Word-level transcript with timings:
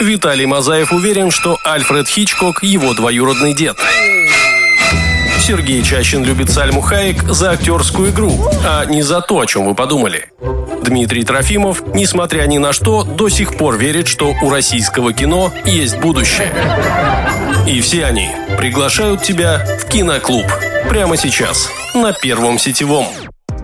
Виталий 0.00 0.46
Мазаев 0.46 0.92
уверен, 0.92 1.30
что 1.30 1.58
Альфред 1.62 2.08
Хичкок– 2.08 2.62
его 2.62 2.94
двоюродный 2.94 3.52
дед. 3.52 3.76
Сергей 5.38 5.82
Чащин 5.82 6.24
любит 6.24 6.48
Сальму 6.50 6.80
Хаек 6.80 7.22
за 7.24 7.50
актерскую 7.50 8.10
игру, 8.10 8.48
а 8.64 8.84
не 8.86 9.02
за 9.02 9.20
то, 9.20 9.40
о 9.40 9.46
чем 9.46 9.66
вы 9.66 9.74
подумали. 9.74 10.28
Дмитрий 10.82 11.24
Трофимов, 11.24 11.82
несмотря 11.94 12.46
ни 12.46 12.58
на 12.58 12.72
что, 12.72 13.04
до 13.04 13.28
сих 13.28 13.56
пор 13.56 13.76
верит, 13.76 14.08
что 14.08 14.34
у 14.42 14.50
российского 14.50 15.12
кино 15.12 15.52
есть 15.66 15.98
будущее. 15.98 16.52
И 17.66 17.80
все 17.80 18.06
они 18.06 18.30
приглашают 18.56 19.22
тебя 19.22 19.66
в 19.80 19.86
киноклуб. 19.86 20.46
Прямо 20.88 21.16
сейчас, 21.16 21.70
на 21.94 22.12
Первом 22.12 22.58
сетевом. 22.58 23.06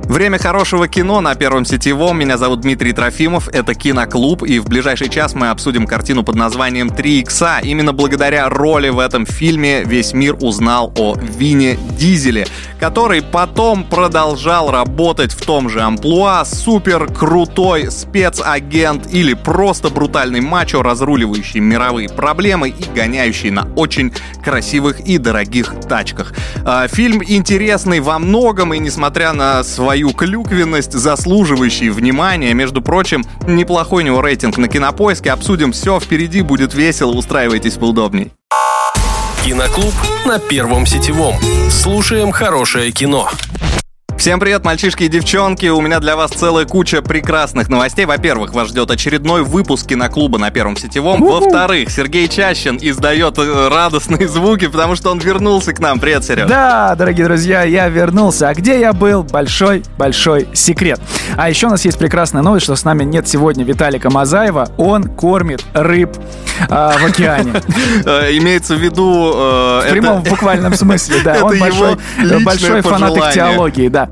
Время 0.09 0.39
хорошего 0.39 0.87
кино 0.87 1.21
на 1.21 1.35
Первом 1.35 1.65
сетевом. 1.65 2.19
Меня 2.19 2.39
зовут 2.39 2.61
Дмитрий 2.61 2.93
Трофимов. 2.93 3.49
Это 3.49 3.75
Киноклуб. 3.75 4.45
И 4.45 4.61
в 4.61 4.67
ближайший 4.67 5.09
час 5.09 5.35
мы 5.35 5.51
обсудим 5.51 5.85
картину 5.85 6.23
под 6.23 6.37
названием 6.37 6.91
«Три 6.91 7.21
икса». 7.21 7.59
Именно 7.61 7.93
благодаря 7.93 8.49
роли 8.49 8.89
в 8.89 9.01
этом 9.01 9.27
фильме 9.27 9.83
весь 9.83 10.13
мир 10.13 10.37
узнал 10.41 10.93
о 10.97 11.17
Вине 11.17 11.77
Дизеле, 11.99 12.47
который 12.79 13.23
потом 13.23 13.85
продолжал 13.85 14.71
работать 14.71 15.33
в 15.33 15.45
том 15.45 15.69
же 15.69 15.81
амплуа. 15.81 16.45
Супер 16.45 17.07
крутой 17.07 17.91
спецагент 17.91 19.07
или 19.13 19.35
просто 19.35 19.91
брутальный 19.91 20.41
мачо, 20.41 20.83
разруливающий 20.83 21.61
мировые 21.61 22.09
проблемы 22.09 22.69
и 22.69 22.85
гоняющий 22.95 23.51
на 23.51 23.69
очень 23.77 24.13
красивых 24.45 25.01
и 25.01 25.19
дорогих 25.19 25.75
тачках. 25.89 26.35
А, 26.65 26.89
фильм 26.89 27.23
интересный 27.27 28.01
во 28.01 28.19
многом, 28.19 28.75
и 28.75 28.79
несмотря 28.79 29.33
на 29.33 29.63
свою 29.65 30.13
клюквенность, 30.13 30.93
заслуживающий 30.93 31.91
внимания. 31.91 32.53
Между 32.55 32.83
прочим, 32.83 33.25
неплохой 33.47 34.03
у 34.03 34.07
него 34.07 34.21
рейтинг 34.21 34.59
на 34.59 34.69
кинопоиске. 34.69 35.31
Обсудим 35.33 35.73
все, 35.73 35.99
впереди 36.01 36.43
будет 36.43 36.75
весело, 36.75 37.13
устраивайтесь 37.13 37.75
поудобней. 37.75 38.36
Киноклуб 39.47 39.95
на 40.25 40.41
Первом 40.41 40.87
сетевом. 40.87 41.37
Слушаем 41.71 42.33
хорошее 42.33 42.91
кино. 42.91 43.31
Всем 44.19 44.41
привет, 44.41 44.65
мальчишки 44.65 45.05
и 45.05 45.09
девчонки. 45.09 45.67
У 45.67 45.81
меня 45.81 46.01
для 46.01 46.17
вас 46.17 46.31
целая 46.31 46.65
куча 46.65 47.03
прекрасных 47.03 47.69
новостей. 47.69 48.07
Во-первых, 48.07 48.55
вас 48.55 48.69
ждет 48.69 48.91
очередной 48.91 49.43
выпуск 49.43 49.87
киноклуба 49.87 50.39
на 50.39 50.51
Первом 50.51 50.77
Сетевом. 50.77 51.23
Во-вторых, 51.23 51.91
Сергей 51.91 52.27
Чащин 52.27 52.79
издает 52.81 53.39
э, 53.39 53.69
радостные 53.69 54.27
звуки, 54.27 54.67
потому 54.67 54.97
что 54.97 55.11
он 55.11 55.19
вернулся 55.19 55.75
к 55.75 55.81
нам. 55.81 56.01
Привет, 56.01 56.25
Серега. 56.25 56.49
Да, 56.49 56.95
дорогие 56.97 57.27
друзья, 57.27 57.63
я 57.63 57.89
вернулся. 57.89 58.49
А 58.49 58.55
где 58.55 58.81
я 58.81 58.93
был? 58.95 59.23
Большой-большой 59.23 60.49
секрет. 60.55 60.99
А 61.37 61.49
еще 61.49 61.67
у 61.67 61.71
нас 61.71 61.85
есть 61.85 61.99
прекрасная 61.99 62.43
новость, 62.43 62.65
что 62.65 62.75
с 62.75 62.85
нами 62.85 63.05
нет 63.05 63.29
сегодня 63.29 63.65
Виталика 63.65 64.11
Мазаева. 64.11 64.71
Он 64.79 65.05
кормит 65.05 65.63
рыб 65.75 66.17
а, 66.69 66.97
в 66.99 67.05
океане. 67.05 67.53
Э, 68.05 68.37
имеется 68.37 68.77
в 68.77 68.79
виду... 68.79 69.33
Э, 69.35 69.89
в 69.89 69.91
прямом 69.91 70.23
буквальном 70.23 70.75
смысле, 70.75 71.17
да. 71.25 71.37
Он 71.45 71.59
большой, 72.45 72.83
фанат 72.83 73.33
теологии, 73.33 73.89
да. 73.89 74.06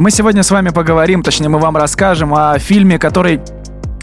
Мы 0.00 0.10
сегодня 0.10 0.42
с 0.42 0.50
вами 0.50 0.70
поговорим, 0.70 1.22
точнее 1.22 1.50
мы 1.50 1.58
вам 1.58 1.76
расскажем 1.76 2.32
о 2.32 2.58
фильме, 2.58 2.98
который 2.98 3.38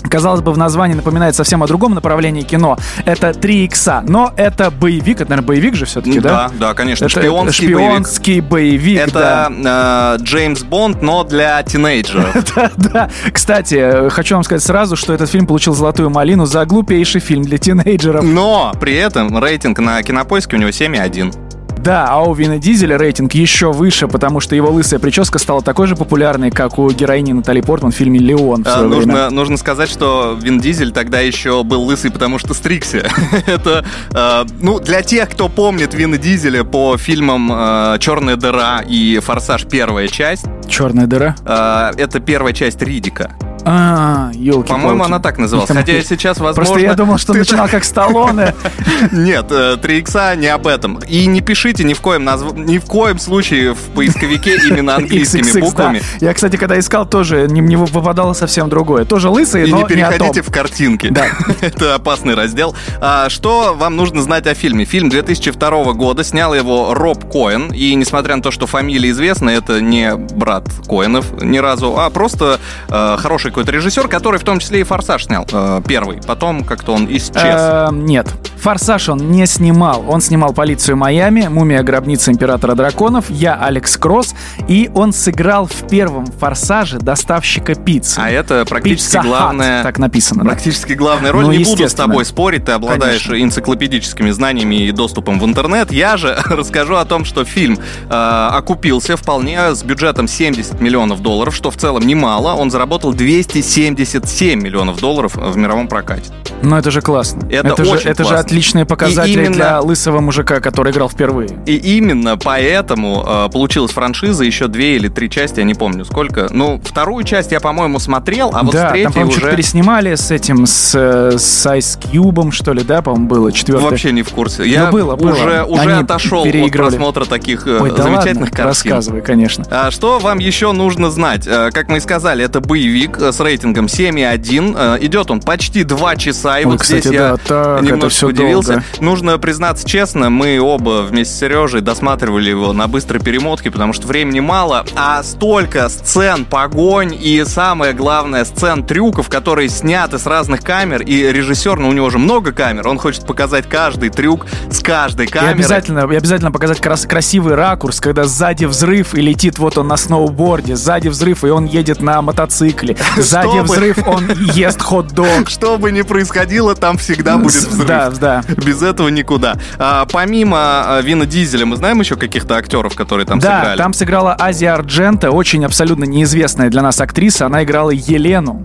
казалось 0.07 0.41
бы, 0.41 0.51
в 0.51 0.57
названии 0.57 0.93
напоминает 0.93 1.35
совсем 1.35 1.63
о 1.63 1.67
другом 1.67 1.95
направлении 1.95 2.43
кино. 2.43 2.77
Это 3.05 3.33
3 3.33 3.65
икса, 3.65 4.03
но 4.07 4.31
это 4.37 4.69
боевик, 4.69 5.21
это, 5.21 5.31
наверное, 5.31 5.47
боевик 5.47 5.73
же 5.73 5.85
все-таки, 5.87 6.19
да? 6.19 6.29
Да, 6.29 6.67
да, 6.67 6.73
конечно, 6.75 7.05
это 7.05 7.19
шпионский, 7.19 7.69
шпионский 7.69 8.41
боевик. 8.41 8.83
боевик 8.83 8.99
это 9.07 9.51
да. 9.59 10.17
э, 10.19 10.23
Джеймс 10.23 10.61
Бонд, 10.61 11.01
но 11.01 11.23
для 11.23 11.63
тинейджеров. 11.63 12.45
да, 12.55 12.71
да. 12.75 13.09
Кстати, 13.33 14.07
хочу 14.11 14.35
вам 14.35 14.43
сказать 14.43 14.61
сразу, 14.61 14.95
что 14.95 15.13
этот 15.13 15.31
фильм 15.31 15.47
получил 15.47 15.73
золотую 15.73 16.11
малину 16.11 16.45
за 16.45 16.63
глупейший 16.65 17.21
фильм 17.21 17.41
для 17.41 17.57
тинейджеров. 17.57 18.23
Но 18.23 18.71
при 18.79 18.93
этом 18.93 19.35
рейтинг 19.43 19.79
на 19.79 20.03
кинопоиске 20.03 20.57
у 20.57 20.59
него 20.59 20.69
7,1. 20.69 21.46
Да, 21.77 22.07
а 22.09 22.21
у 22.23 22.33
Вина 22.33 22.57
Дизеля 22.57 22.97
рейтинг 22.97 23.33
еще 23.33 23.71
выше, 23.71 24.07
потому 24.07 24.39
что 24.39 24.55
его 24.55 24.69
лысая 24.69 24.99
прическа 24.99 25.39
стала 25.39 25.61
такой 25.61 25.87
же 25.87 25.95
популярной, 25.95 26.51
как 26.51 26.79
у 26.79 26.89
героини 26.89 27.33
Натали 27.33 27.61
Портман 27.61 27.91
в 27.91 27.95
фильме 27.95 28.19
«Леон». 28.19 28.63
А, 28.67 28.83
нужно, 28.83 29.29
нужно 29.29 29.57
сказать, 29.57 29.89
что 29.89 30.37
Вин 30.39 30.59
Дизель 30.59 30.91
тогда 30.91 31.19
еще 31.19 31.63
был 31.63 31.83
лысый, 31.83 32.11
потому 32.11 32.39
что 32.39 32.53
стрикся. 32.53 33.07
Это, 33.45 33.85
э, 34.11 34.45
ну, 34.61 34.79
для 34.79 35.01
тех, 35.01 35.29
кто 35.29 35.49
помнит 35.49 35.93
Вина 35.93 36.17
Дизеля 36.17 36.63
по 36.63 36.97
фильмам 36.97 37.51
э, 37.51 37.97
«Черная 37.99 38.35
дыра» 38.35 38.81
и 38.87 39.19
«Форсаж. 39.19 39.65
Первая 39.65 40.07
часть». 40.07 40.45
«Черная 40.67 41.07
дыра»? 41.07 41.35
Э, 41.45 41.91
это 41.97 42.19
первая 42.19 42.53
часть 42.53 42.81
Ридика. 42.81 43.31
А, 43.69 44.31
елки 44.33 44.71
По-моему, 44.71 45.03
она 45.03 45.19
так 45.19 45.37
называлась. 45.37 45.69
Хотя 45.69 46.01
сейчас, 46.01 46.37
возможно... 46.39 46.73
Просто 46.73 46.79
я 46.79 46.93
думал, 46.93 47.17
что 47.17 47.33
начинал 47.33 47.67
как 47.67 47.83
Сталлоне. 47.83 48.55
Нет, 49.11 49.51
3 49.81 49.97
икса 49.99 50.35
не 50.37 50.47
об 50.47 50.67
этом. 50.67 50.99
И 50.99 51.25
не 51.25 51.41
пишите 51.41 51.83
ни 51.83 51.93
в 51.93 51.99
коем, 51.99 52.23
назв... 52.23 52.53
ни 52.53 52.77
в 52.77 52.85
коем 52.85 53.19
случае 53.19 53.73
в 53.73 53.79
поисковике 53.93 54.55
именно 54.67 54.95
английскими 54.95 55.59
буквами. 55.59 56.01
Я, 56.21 56.33
кстати, 56.33 56.55
когда 56.55 56.79
искал, 56.79 57.05
тоже 57.05 57.47
не, 57.49 57.59
не 57.59 57.75
выпадало 57.75 58.31
совсем 58.31 58.69
другое. 58.69 59.03
Тоже 59.03 59.29
лысый, 59.29 59.67
И 59.67 59.71
но 59.71 59.79
не 59.79 59.85
переходите 59.85 60.41
в 60.41 60.49
картинки. 60.49 61.09
Да. 61.09 61.25
Это 61.61 61.95
опасный 61.95 62.35
раздел. 62.35 62.73
А, 63.01 63.27
что 63.29 63.75
вам 63.77 63.97
нужно 63.97 64.21
знать 64.21 64.47
о 64.47 64.53
фильме? 64.53 64.85
Фильм 64.85 65.09
2002 65.09 65.91
года, 65.93 66.23
снял 66.23 66.53
его 66.53 66.93
Роб 66.93 67.29
Коэн. 67.29 67.73
И 67.73 67.93
несмотря 67.95 68.37
на 68.37 68.41
то, 68.41 68.51
что 68.51 68.65
фамилия 68.65 69.09
известна, 69.09 69.49
это 69.49 69.81
не 69.81 70.15
брат 70.15 70.63
Коэнов 70.87 71.41
ни 71.41 71.57
разу, 71.57 71.99
а 71.99 72.09
просто 72.09 72.61
э, 72.87 73.17
хороший 73.19 73.51
какой-то 73.57 73.71
режиссер, 73.71 74.07
который 74.07 74.39
в 74.39 74.43
том 74.43 74.59
числе 74.59 74.81
и 74.81 74.83
«Форсаж» 74.83 75.25
снял 75.25 75.43
э, 75.51 75.81
первый. 75.87 76.19
Потом 76.27 76.63
как-то 76.63 76.91
он 76.91 77.07
исчез. 77.09 77.33
Э, 77.35 77.89
нет. 77.91 78.27
«Форсаж» 78.61 79.09
он 79.09 79.31
не 79.31 79.47
снимал. 79.47 80.05
Он 80.07 80.21
снимал 80.21 80.53
«Полицию 80.53 80.95
Майами», 80.97 81.47
«Мумия 81.47 81.81
гробница 81.81 82.31
императора 82.31 82.75
драконов», 82.75 83.31
«Я 83.31 83.55
Алекс 83.55 83.97
Кросс», 83.97 84.35
и 84.67 84.91
он 84.93 85.11
сыграл 85.11 85.65
в 85.65 85.87
первом 85.87 86.27
«Форсаже» 86.27 86.99
доставщика 86.99 87.73
пиццы. 87.73 88.19
А 88.19 88.29
это 88.29 88.63
практически 88.65 89.17
главная... 89.23 89.81
так 89.81 89.97
написано. 89.97 90.43
Практически 90.43 90.93
да? 90.93 90.99
главная 90.99 91.31
роль. 91.31 91.45
Ну, 91.45 91.51
не 91.51 91.63
буду 91.63 91.89
с 91.89 91.95
тобой 91.95 92.25
спорить, 92.25 92.65
ты 92.65 92.73
обладаешь 92.73 93.25
Конечно. 93.25 93.43
энциклопедическими 93.43 94.29
знаниями 94.29 94.87
и 94.87 94.91
доступом 94.91 95.39
в 95.39 95.45
интернет. 95.45 95.91
Я 95.91 96.17
же 96.17 96.37
расскажу 96.45 96.95
о 96.97 97.05
том, 97.05 97.25
что 97.25 97.43
фильм 97.43 97.79
э, 98.07 98.49
окупился 98.51 99.17
вполне 99.17 99.73
с 99.73 99.81
бюджетом 99.81 100.27
70 100.27 100.79
миллионов 100.79 101.23
долларов, 101.23 101.55
что 101.55 101.71
в 101.71 101.77
целом 101.77 102.05
немало. 102.05 102.53
Он 102.53 102.69
заработал 102.69 103.13
200 103.13 103.46
277 103.47 104.61
миллионов 104.61 104.99
долларов 104.99 105.35
в 105.35 105.57
мировом 105.57 105.87
прокате. 105.87 106.31
Ну 106.61 106.75
это 106.75 106.91
же 106.91 107.01
классно. 107.01 107.47
Это, 107.49 107.67
это 107.69 107.83
очень 107.83 107.99
же, 107.99 108.09
Это 108.09 108.23
классно. 108.23 108.37
же 108.37 108.43
отличные 108.43 108.85
показатели 108.85 109.45
именно... 109.45 109.53
для 109.53 109.81
лысого 109.81 110.21
мужика, 110.21 110.59
который 110.59 110.91
играл 110.91 111.09
впервые. 111.09 111.49
И 111.65 111.75
именно 111.75 112.37
поэтому 112.37 113.23
э, 113.27 113.49
получилась 113.51 113.91
франшиза 113.91 114.43
еще 114.43 114.67
две 114.67 114.95
или 114.95 115.07
три 115.07 115.29
части, 115.29 115.59
я 115.59 115.65
не 115.65 115.75
помню 115.75 116.05
сколько. 116.05 116.47
Ну, 116.49 116.81
вторую 116.83 117.23
часть 117.23 117.51
я, 117.51 117.59
по-моему, 117.59 117.99
смотрел, 117.99 118.51
а 118.53 118.63
вот 118.63 118.73
да, 118.73 118.89
с 118.89 118.91
третьей 118.91 119.13
там, 119.13 119.29
уже... 119.29 119.51
переснимали 119.51 120.15
с 120.15 120.31
этим, 120.31 120.65
с, 120.65 120.93
с 120.93 121.65
Ice 121.65 121.99
Cube, 121.99 122.51
что 122.51 122.73
ли, 122.73 122.83
да, 122.83 123.01
по-моему, 123.01 123.27
было 123.27 123.51
четвертое. 123.51 123.89
Вообще 123.89 124.11
не 124.11 124.23
в 124.23 124.29
курсе. 124.29 124.67
Я 124.67 124.85
ну, 124.85 124.91
было, 124.91 125.15
было. 125.15 125.31
уже, 125.31 125.63
уже 125.63 125.93
отошел 125.93 126.43
от 126.43 126.71
просмотра 126.71 127.25
таких 127.25 127.67
э, 127.67 127.79
Ой, 127.79 127.91
да 127.91 128.03
замечательных 128.03 128.49
ладно, 128.49 128.57
картин. 128.57 128.91
Рассказывай, 128.91 129.21
конечно. 129.21 129.65
А 129.69 129.91
что 129.91 130.19
вам 130.19 130.39
еще 130.39 130.71
нужно 130.71 131.11
знать? 131.11 131.47
Э, 131.47 131.71
как 131.71 131.89
мы 131.89 131.97
и 131.97 131.99
сказали, 131.99 132.43
это 132.43 132.61
боевик 132.61 133.17
с 133.31 133.39
рейтингом 133.39 133.85
7,1. 133.85 134.75
Э, 134.77 134.97
идет 135.05 135.31
он 135.31 135.41
почти 135.41 135.83
2 135.83 136.15
часа, 136.15 136.59
и 136.59 136.65
Ой, 136.65 136.71
вот 136.71 136.81
кстати, 136.81 137.07
здесь 137.07 137.17
да, 137.17 137.29
я 137.29 137.37
так, 137.37 137.81
немножко 137.81 138.25
удивился. 138.25 138.73
Долго. 138.73 138.85
Нужно 138.99 139.37
признаться 139.37 139.87
честно, 139.87 140.29
мы 140.29 140.59
оба 140.59 141.03
вместе 141.03 141.33
с 141.33 141.39
Сережей 141.39 141.81
досматривали 141.81 142.49
его 142.49 142.73
на 142.73 142.87
быстрой 142.87 143.21
перемотке, 143.21 143.71
потому 143.71 143.93
что 143.93 144.07
времени 144.07 144.39
мало, 144.39 144.85
а 144.95 145.21
столько 145.23 145.89
сцен 145.89 146.45
погонь 146.45 147.15
и 147.19 147.43
самое 147.45 147.93
главное 147.93 148.45
сцен 148.45 148.83
трюков, 148.83 149.29
которые 149.29 149.69
сняты 149.69 150.19
с 150.19 150.25
разных 150.25 150.61
камер, 150.61 151.01
и 151.01 151.31
режиссер, 151.31 151.77
ну 151.77 151.89
у 151.89 151.93
него 151.93 152.09
же 152.09 152.17
много 152.17 152.51
камер, 152.51 152.87
он 152.87 152.97
хочет 152.97 153.25
показать 153.25 153.67
каждый 153.67 154.09
трюк 154.09 154.45
с 154.71 154.81
каждой 154.81 155.27
камеры. 155.27 155.51
И 155.51 155.55
обязательно, 155.55 155.99
и 156.11 156.15
обязательно 156.15 156.51
показать 156.51 156.79
крас 156.79 157.05
красивый 157.05 157.55
ракурс, 157.55 157.99
когда 157.99 158.25
сзади 158.25 158.65
взрыв 158.65 159.13
и 159.15 159.21
летит 159.21 159.59
вот 159.59 159.77
он 159.77 159.87
на 159.87 159.97
сноуборде, 159.97 160.75
сзади 160.75 161.07
взрыв 161.07 161.43
и 161.43 161.49
он 161.49 161.65
едет 161.65 162.01
на 162.01 162.21
мотоцикле, 162.21 162.97
сзади 163.21 163.59
взрыв, 163.59 163.97
он 164.07 164.29
ест 164.53 164.81
хот-дог. 164.81 165.47
Что 165.49 165.77
бы 165.77 165.91
ни 165.91 166.01
происходило, 166.01 166.75
там 166.75 166.97
всегда 166.97 167.37
будет 167.37 167.55
взрыв. 167.55 167.87
Да, 167.87 168.09
да. 168.09 168.43
Без 168.47 168.81
этого 168.81 169.09
никуда. 169.09 169.55
А, 169.77 170.05
помимо 170.05 170.57
а, 170.57 171.01
Вина 171.01 171.25
Дизеля, 171.25 171.65
мы 171.65 171.75
знаем 171.75 171.99
еще 171.99 172.15
каких-то 172.15 172.55
актеров, 172.55 172.95
которые 172.95 173.25
там 173.25 173.39
да, 173.39 173.57
сыграли? 173.59 173.77
Да, 173.77 173.83
там 173.83 173.93
сыграла 173.93 174.35
Азия 174.39 174.71
Арджента, 174.71 175.31
очень 175.31 175.65
абсолютно 175.65 176.05
неизвестная 176.05 176.69
для 176.69 176.81
нас 176.81 176.99
актриса. 177.01 177.45
Она 177.45 177.63
играла 177.63 177.91
Елену 177.91 178.63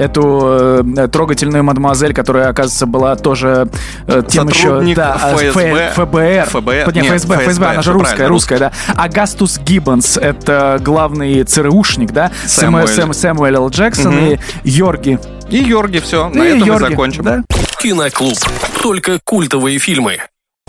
эту 0.00 0.82
э, 0.96 1.08
трогательную 1.08 1.62
мадемуазель, 1.62 2.14
которая, 2.14 2.48
оказывается, 2.48 2.86
была 2.86 3.16
тоже 3.16 3.68
э, 4.06 4.22
тем 4.26 4.48
еще... 4.48 4.80
Да, 4.94 5.16
ФСБ. 5.34 5.92
ФБР. 5.94 6.50
ФБР. 6.50 6.94
Нет, 6.94 7.06
ФСБ, 7.06 7.36
ФСБ, 7.36 7.50
ФСБ, 7.50 7.66
она 7.66 7.82
же 7.82 7.92
русская, 7.92 8.28
русская, 8.28 8.58
да. 8.58 8.72
Агастус 8.96 9.58
Гиббонс, 9.58 10.16
это 10.16 10.78
главный 10.80 11.44
ЦРУшник, 11.44 12.12
да? 12.12 12.30
Сэмуэль. 12.46 12.88
Сэм, 12.88 13.12
Сэмуэл 13.12 13.56
Л. 13.56 13.68
Джексон 13.68 14.16
угу. 14.16 14.38
и 14.64 14.70
Йорги. 14.70 15.18
И 15.50 15.58
Йорги, 15.58 15.98
все, 15.98 16.28
на 16.28 16.42
и 16.44 16.56
этом 16.56 16.66
Йорги, 16.66 16.84
мы 16.84 16.90
закончим. 16.90 17.24
Да? 17.24 17.42
Киноклуб. 17.78 18.38
Только 18.82 19.18
культовые 19.22 19.78
фильмы. 19.78 20.18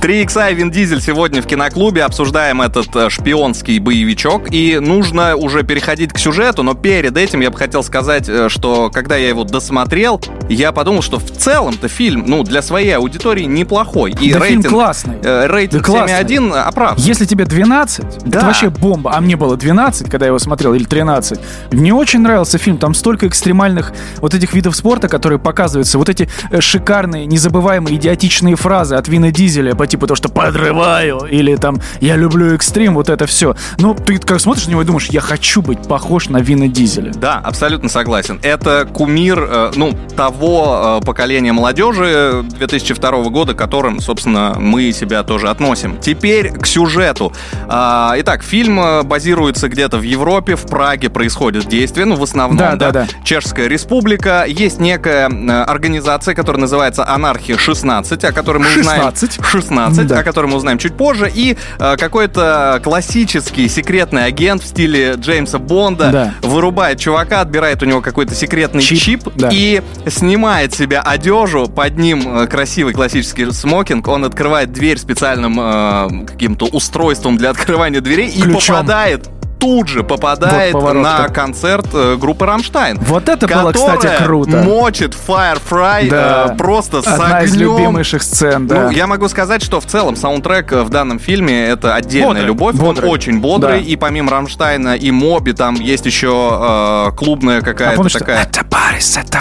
3 0.01 0.24
икса 0.24 0.48
и 0.48 0.56
Вин 0.56 0.71
Дизель 0.71 1.00
сегодня 1.00 1.44
в 1.44 1.45
киноклубе. 1.45 2.03
Обсуждаем 2.03 2.63
этот 2.63 2.95
э, 2.95 3.09
шпионский 3.12 3.77
боевичок. 3.77 4.51
И 4.51 4.80
нужно 4.80 5.36
уже 5.36 5.62
переходить 5.62 6.12
к 6.12 6.18
сюжету, 6.18 6.63
но 6.63 6.74
перед 6.74 7.15
этим 7.15 7.42
я 7.42 7.51
бы 7.51 7.57
хотел 7.59 7.83
сказать, 7.83 8.27
э, 8.27 8.50
что 8.50 8.89
когда 8.89 9.15
я 9.15 9.30
его 9.30 9.44
досмотрел, 9.44 10.19
я 10.50 10.71
подумал, 10.71 11.03
что 11.03 11.19
в 11.19 11.30
целом-то 11.30 11.88
фильм, 11.88 12.24
ну, 12.25 12.42
для 12.44 12.63
своей 12.63 12.95
аудитории 12.98 13.44
неплохой. 13.44 14.09
И 14.19 14.33
да 14.33 14.39
рейтинг, 14.39 14.63
фильм 14.63 14.74
классный. 14.74 15.18
Э, 15.21 15.45
рейтинг 15.45 15.88
да 15.88 16.07
7,1 16.07 16.59
оправдан. 16.59 17.06
Если 17.06 17.25
тебе 17.25 17.45
12, 17.45 18.25
да. 18.25 18.39
это 18.39 18.48
вообще 18.48 18.71
бомба. 18.71 19.12
А 19.13 19.21
мне 19.21 19.36
было 19.36 19.56
12, 19.56 20.09
когда 20.09 20.25
я 20.25 20.30
его 20.30 20.39
смотрел, 20.39 20.74
или 20.74 20.83
13. 20.83 21.39
Мне 21.74 21.94
очень 21.94 22.21
нравился 22.21 22.57
фильм. 22.57 22.80
Там 22.80 22.95
столько 22.95 23.27
экстремальных 23.27 23.94
вот 24.18 24.33
этих 24.33 24.53
видов 24.53 24.75
спорта, 24.75 25.07
которые 25.07 25.38
показываются. 25.38 26.00
Вот 26.00 26.09
эти 26.09 26.27
э, 26.50 26.59
шикарные, 26.59 27.27
незабываемые, 27.27 27.98
идиотичные 27.98 28.56
фразы 28.56 28.95
от 28.95 29.07
Вина 29.07 29.30
Дизеля 29.30 29.75
по 29.75 29.91
типа 29.92 30.08
то, 30.08 30.16
что 30.16 30.30
подрываю, 30.30 31.28
или 31.30 31.56
там 31.58 31.82
я 32.00 32.16
люблю 32.16 32.56
экстрим, 32.56 32.96
вот 32.96 33.10
это 33.10 33.26
все. 33.26 33.56
Ну, 33.78 33.94
ты 33.94 34.18
как 34.20 34.40
смотришь 34.40 34.68
на 34.68 34.72
него 34.72 34.82
и 34.84 34.86
думаешь, 34.86 35.08
я 35.08 35.20
хочу 35.20 35.62
быть 35.62 35.86
похож 35.88 36.30
на 36.30 36.38
Вина 36.38 36.70
Дизеля. 36.70 37.12
Да, 37.12 37.42
абсолютно 37.44 37.90
согласен. 37.90 38.40
Это 38.42 38.88
кумир, 38.92 39.46
э, 39.50 39.72
ну, 39.76 39.94
того 40.16 41.00
э, 41.02 41.06
поколения 41.06 41.52
молодежи 41.52 42.44
2002 42.58 43.24
года, 43.24 43.54
которым, 43.54 44.00
собственно, 44.00 44.56
мы 44.58 44.94
себя 44.94 45.24
тоже 45.24 45.50
относим. 45.50 45.98
Теперь 46.00 46.52
к 46.52 46.66
сюжету. 46.66 47.34
А, 47.68 48.14
итак, 48.18 48.44
фильм 48.44 48.80
э, 48.80 49.04
базируется 49.04 49.68
где-то 49.68 49.98
в 49.98 50.04
Европе, 50.04 50.56
в 50.56 50.68
Праге 50.68 51.10
происходит 51.10 51.68
действие, 51.68 52.06
ну, 52.06 52.16
в 52.16 52.24
основном, 52.24 52.58
да, 52.58 52.76
да, 52.78 52.92
да. 52.92 53.08
Чешская 53.26 53.68
республика. 53.68 54.46
Есть 54.48 54.80
некая 54.80 55.26
организация, 55.66 56.34
которая 56.34 56.62
называется 56.62 57.06
Анархия 57.06 57.58
16, 57.58 58.24
о 58.24 58.32
которой 58.32 58.60
мы 58.60 58.66
16? 58.66 58.84
знаем... 58.84 59.44
16? 59.44 59.81
16, 59.88 60.07
да. 60.07 60.19
о 60.19 60.24
котором 60.24 60.51
мы 60.51 60.57
узнаем 60.57 60.78
чуть 60.78 60.94
позже, 60.94 61.31
и 61.33 61.57
э, 61.80 61.95
какой-то 61.98 62.81
классический 62.83 63.68
секретный 63.68 64.25
агент 64.25 64.63
в 64.63 64.68
стиле 64.68 65.13
Джеймса 65.18 65.60
Бонда 65.60 66.10
да. 66.12 66.33
вырубает 66.42 67.00
чувака, 67.00 67.42
отбирает 67.42 67.81
у 67.83 67.86
него 67.86 68.01
какой-то 68.01 68.36
секретный 68.36 68.81
чип, 68.81 69.00
чип 69.00 69.24
да. 69.36 69.50
и 69.51 69.81
снимает 70.07 70.74
себя 70.74 71.01
одежу, 71.01 71.68
под 71.68 71.98
ним 71.98 72.42
э, 72.42 72.48
красивый 72.48 72.94
классический 72.94 73.51
смокинг, 73.51 74.07
он 74.07 74.25
открывает 74.25 74.72
дверь 74.72 74.98
специальным 74.98 75.60
э, 75.60 76.25
каким-то 76.25 76.66
устройством 76.66 77.38
для 77.38 77.50
открывания 77.50 78.01
дверей 78.01 78.31
Ключом. 78.31 78.51
и 78.51 78.54
попадает 78.54 79.30
тут 79.62 79.88
же 79.88 80.04
попадает 80.04 80.74
вот 80.74 80.94
на 80.94 81.30
концерт 81.30 81.88
э, 81.94 82.18
группы 82.18 82.46
Рамштайн. 82.48 82.98
Вот 83.00 83.30
это 83.30 83.48
было, 83.48 83.72
кстати, 83.72 84.10
круто. 84.24 84.58
мочит 84.58 85.16
Feuer 85.28 85.73
frei 85.73 86.10
да. 86.10 86.48
э, 86.50 86.58
просто 86.58 86.98
Одна 86.98 87.12
с 87.12 87.19
огнем. 87.19 87.46
из 87.46 87.56
любимейших 87.56 88.24
сцен, 88.24 88.68
да. 88.68 88.86
Ну, 88.86 88.90
я 88.90 89.06
могу 89.06 89.30
сказать, 89.30 89.62
что 89.63 89.80
в 89.80 89.86
целом 89.86 90.16
саундтрек 90.16 90.72
в 90.72 90.90
данном 90.90 91.19
фильме 91.19 91.68
это 91.68 91.94
отдельная 91.94 92.28
бодрый, 92.30 92.46
любовь. 92.46 92.75
Бодрый. 92.75 93.08
Он 93.08 93.13
очень 93.13 93.40
бодрый. 93.40 93.80
Да. 93.80 93.86
И 93.86 93.96
помимо 93.96 94.31
Рамштайна 94.31 94.96
и 94.96 95.12
Моби 95.12 95.54
там 95.54 95.75
есть 95.75 96.08
еще 96.08 97.10
э, 97.10 97.12
клубная 97.16 97.62
какая-то 97.62 97.94
а 97.94 97.98
помнишь, 97.98 98.13
такая... 98.13 98.38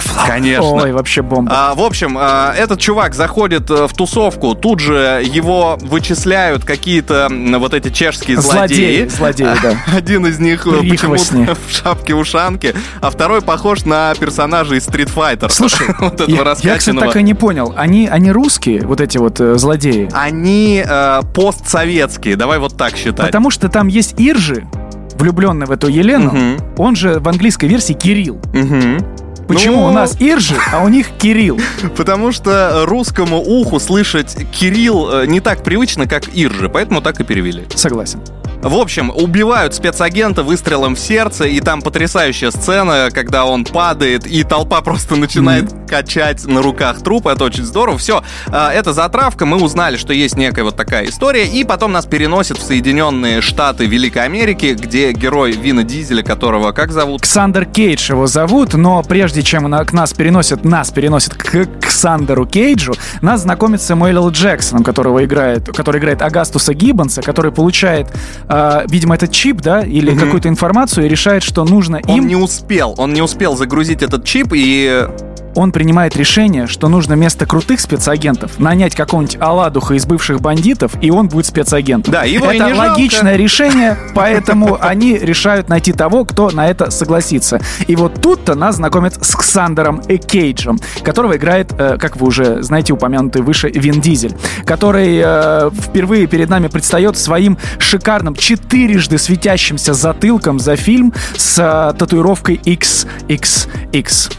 Конечно. 0.41 0.71
Ой, 0.71 0.91
вообще 0.91 1.21
бомба. 1.21 1.51
А, 1.53 1.75
в 1.75 1.81
общем, 1.81 2.17
э, 2.17 2.53
этот 2.57 2.79
чувак 2.79 3.13
заходит 3.13 3.69
э, 3.69 3.87
в 3.87 3.93
тусовку, 3.93 4.55
тут 4.55 4.79
же 4.79 5.23
его 5.23 5.77
вычисляют 5.81 6.65
какие-то 6.65 7.29
вот 7.31 7.73
эти 7.73 7.89
чешские 7.89 8.39
злодеи. 8.39 9.07
Злодеи, 9.07 9.45
злодеи 9.45 9.61
да. 9.61 9.77
один 9.95 10.25
из 10.25 10.39
них 10.39 10.65
э, 10.67 10.79
почему-то 10.87 11.55
в 11.67 11.71
шапке-ушанке, 11.71 12.75
а 13.01 13.09
второй 13.09 13.41
похож 13.41 13.85
на 13.85 14.13
персонажа 14.15 14.75
из 14.75 14.87
Street 14.87 15.11
Fighter. 15.13 15.49
Слушай, 15.49 15.87
вот 15.99 16.21
этого 16.21 16.55
я, 16.61 16.71
я, 16.71 16.77
кстати, 16.77 16.97
так 16.97 17.15
и 17.15 17.23
не 17.23 17.33
понял. 17.33 17.73
Они, 17.75 18.07
они 18.07 18.31
русские, 18.31 18.85
вот 18.85 19.01
эти 19.01 19.17
вот 19.17 19.39
э, 19.39 19.55
злодеи? 19.55 20.09
Они 20.13 20.83
э, 20.85 21.21
постсоветские, 21.33 22.35
давай 22.35 22.59
вот 22.59 22.77
так 22.77 22.95
считать. 22.95 23.27
Потому 23.27 23.49
что 23.49 23.69
там 23.69 23.87
есть 23.87 24.15
Иржи, 24.17 24.67
влюбленный 25.15 25.65
в 25.65 25.71
эту 25.71 25.87
Елену, 25.87 26.29
угу. 26.29 26.83
он 26.83 26.95
же 26.95 27.19
в 27.19 27.27
английской 27.27 27.67
версии 27.67 27.93
Кирилл. 27.93 28.41
Угу. 28.53 29.30
Почему 29.47 29.81
ну... 29.81 29.87
у 29.87 29.91
нас 29.91 30.15
Иржи, 30.19 30.55
а 30.71 30.83
у 30.83 30.87
них 30.87 31.09
Кирилл? 31.17 31.59
Потому 31.97 32.31
что 32.31 32.85
русскому 32.85 33.37
уху 33.37 33.79
слышать 33.79 34.35
Кирилл 34.51 35.09
э, 35.11 35.27
не 35.27 35.39
так 35.39 35.63
привычно, 35.63 36.07
как 36.07 36.23
Иржи, 36.33 36.69
поэтому 36.69 37.01
так 37.01 37.19
и 37.19 37.23
перевели. 37.23 37.65
Согласен. 37.75 38.21
В 38.61 38.75
общем, 38.75 39.09
убивают 39.09 39.73
спецагента 39.73 40.43
выстрелом 40.43 40.95
в 40.95 40.99
сердце, 40.99 41.45
и 41.45 41.59
там 41.59 41.81
потрясающая 41.81 42.51
сцена, 42.51 43.09
когда 43.11 43.45
он 43.45 43.65
падает, 43.65 44.27
и 44.27 44.43
толпа 44.43 44.81
просто 44.81 45.15
начинает 45.15 45.65
mm-hmm. 45.65 45.89
качать 45.89 46.45
на 46.45 46.61
руках 46.61 47.01
труп. 47.01 47.27
Это 47.27 47.45
очень 47.45 47.63
здорово. 47.63 47.97
Все, 47.97 48.23
а, 48.47 48.71
это 48.71 48.93
затравка. 48.93 49.47
Мы 49.47 49.57
узнали, 49.57 49.97
что 49.97 50.13
есть 50.13 50.37
некая 50.37 50.63
вот 50.63 50.75
такая 50.75 51.05
история, 51.05 51.47
и 51.47 51.63
потом 51.63 51.91
нас 51.91 52.05
переносят 52.05 52.59
в 52.59 52.63
Соединенные 52.63 53.41
Штаты 53.41 53.85
Великой 53.87 54.25
Америки, 54.25 54.77
где 54.79 55.11
герой 55.11 55.53
Вина 55.53 55.83
Дизеля, 55.83 56.21
которого 56.21 56.71
как 56.71 56.91
зовут? 56.91 57.21
Ксандер 57.21 57.65
Кейдж 57.65 58.11
его 58.11 58.27
зовут, 58.27 58.75
но 58.75 59.01
прежде 59.01 59.41
чем 59.41 59.71
к 59.71 59.93
нас 59.93 60.13
переносят, 60.13 60.63
нас 60.63 60.91
переносят 60.91 61.33
к 61.33 61.67
Ксандеру 61.81 62.45
Кейджу, 62.45 62.93
нас 63.21 63.41
знакомит 63.41 63.81
Сэмюэл 63.81 64.17
Л. 64.17 64.29
Джексоном, 64.29 64.83
которого 64.83 65.23
играет, 65.25 65.65
который 65.65 65.99
играет 65.99 66.21
Агастуса 66.21 66.73
Гиббонса, 66.73 67.21
который 67.21 67.51
получает 67.51 68.07
э, 68.51 68.85
видимо, 68.89 69.15
этот 69.15 69.31
чип, 69.31 69.61
да, 69.61 69.81
или 69.81 70.11
угу. 70.11 70.19
какую-то 70.19 70.49
информацию 70.49 71.05
и 71.05 71.09
решает, 71.09 71.43
что 71.43 71.63
нужно 71.63 72.01
он 72.07 72.15
им... 72.15 72.23
Он 72.23 72.27
не 72.27 72.35
успел, 72.35 72.95
он 72.97 73.13
не 73.13 73.21
успел 73.21 73.55
загрузить 73.55 74.03
этот 74.03 74.25
чип 74.25 74.53
и 74.53 75.07
он 75.55 75.71
принимает 75.71 76.15
решение, 76.15 76.67
что 76.67 76.87
нужно 76.87 77.15
вместо 77.15 77.45
крутых 77.45 77.79
спецагентов 77.79 78.59
нанять 78.59 78.95
какого-нибудь 78.95 79.37
Аладуха 79.39 79.95
из 79.95 80.05
бывших 80.05 80.41
бандитов, 80.41 80.93
и 81.01 81.11
он 81.11 81.27
будет 81.27 81.45
спецагентом. 81.45 82.11
Да, 82.13 82.23
его 82.23 82.51
Это 82.51 82.73
логичное 82.75 83.31
жалко. 83.31 83.37
решение, 83.37 83.97
поэтому 84.15 84.77
они 84.81 85.17
решают 85.17 85.69
найти 85.69 85.93
того, 85.93 86.25
кто 86.25 86.49
на 86.51 86.67
это 86.67 86.91
согласится. 86.91 87.61
И 87.87 87.95
вот 87.95 88.21
тут-то 88.21 88.55
нас 88.55 88.75
знакомят 88.75 89.23
с 89.23 89.35
Ксандером 89.35 90.01
Кейджем, 90.01 90.79
которого 91.03 91.37
играет, 91.37 91.73
э, 91.77 91.97
как 91.97 92.17
вы 92.17 92.27
уже 92.27 92.61
знаете, 92.63 92.93
упомянутый 92.93 93.41
выше 93.41 93.69
Вин 93.69 94.01
Дизель, 94.01 94.35
который 94.65 95.21
э, 95.23 95.69
впервые 95.71 96.27
перед 96.27 96.49
нами 96.49 96.67
предстает 96.67 97.17
своим 97.17 97.57
шикарным 97.79 98.35
четырежды 98.35 99.17
светящимся 99.17 99.93
затылком 99.93 100.59
за 100.59 100.75
фильм 100.75 101.13
с 101.35 101.57
э, 101.59 101.97
татуировкой 101.97 102.55
XXX. 102.63 104.31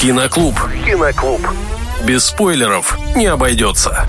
Киноклуб. 0.00 0.54
Киноклуб. 0.86 1.42
Без 2.06 2.24
спойлеров 2.24 2.96
не 3.14 3.26
обойдется. 3.26 4.06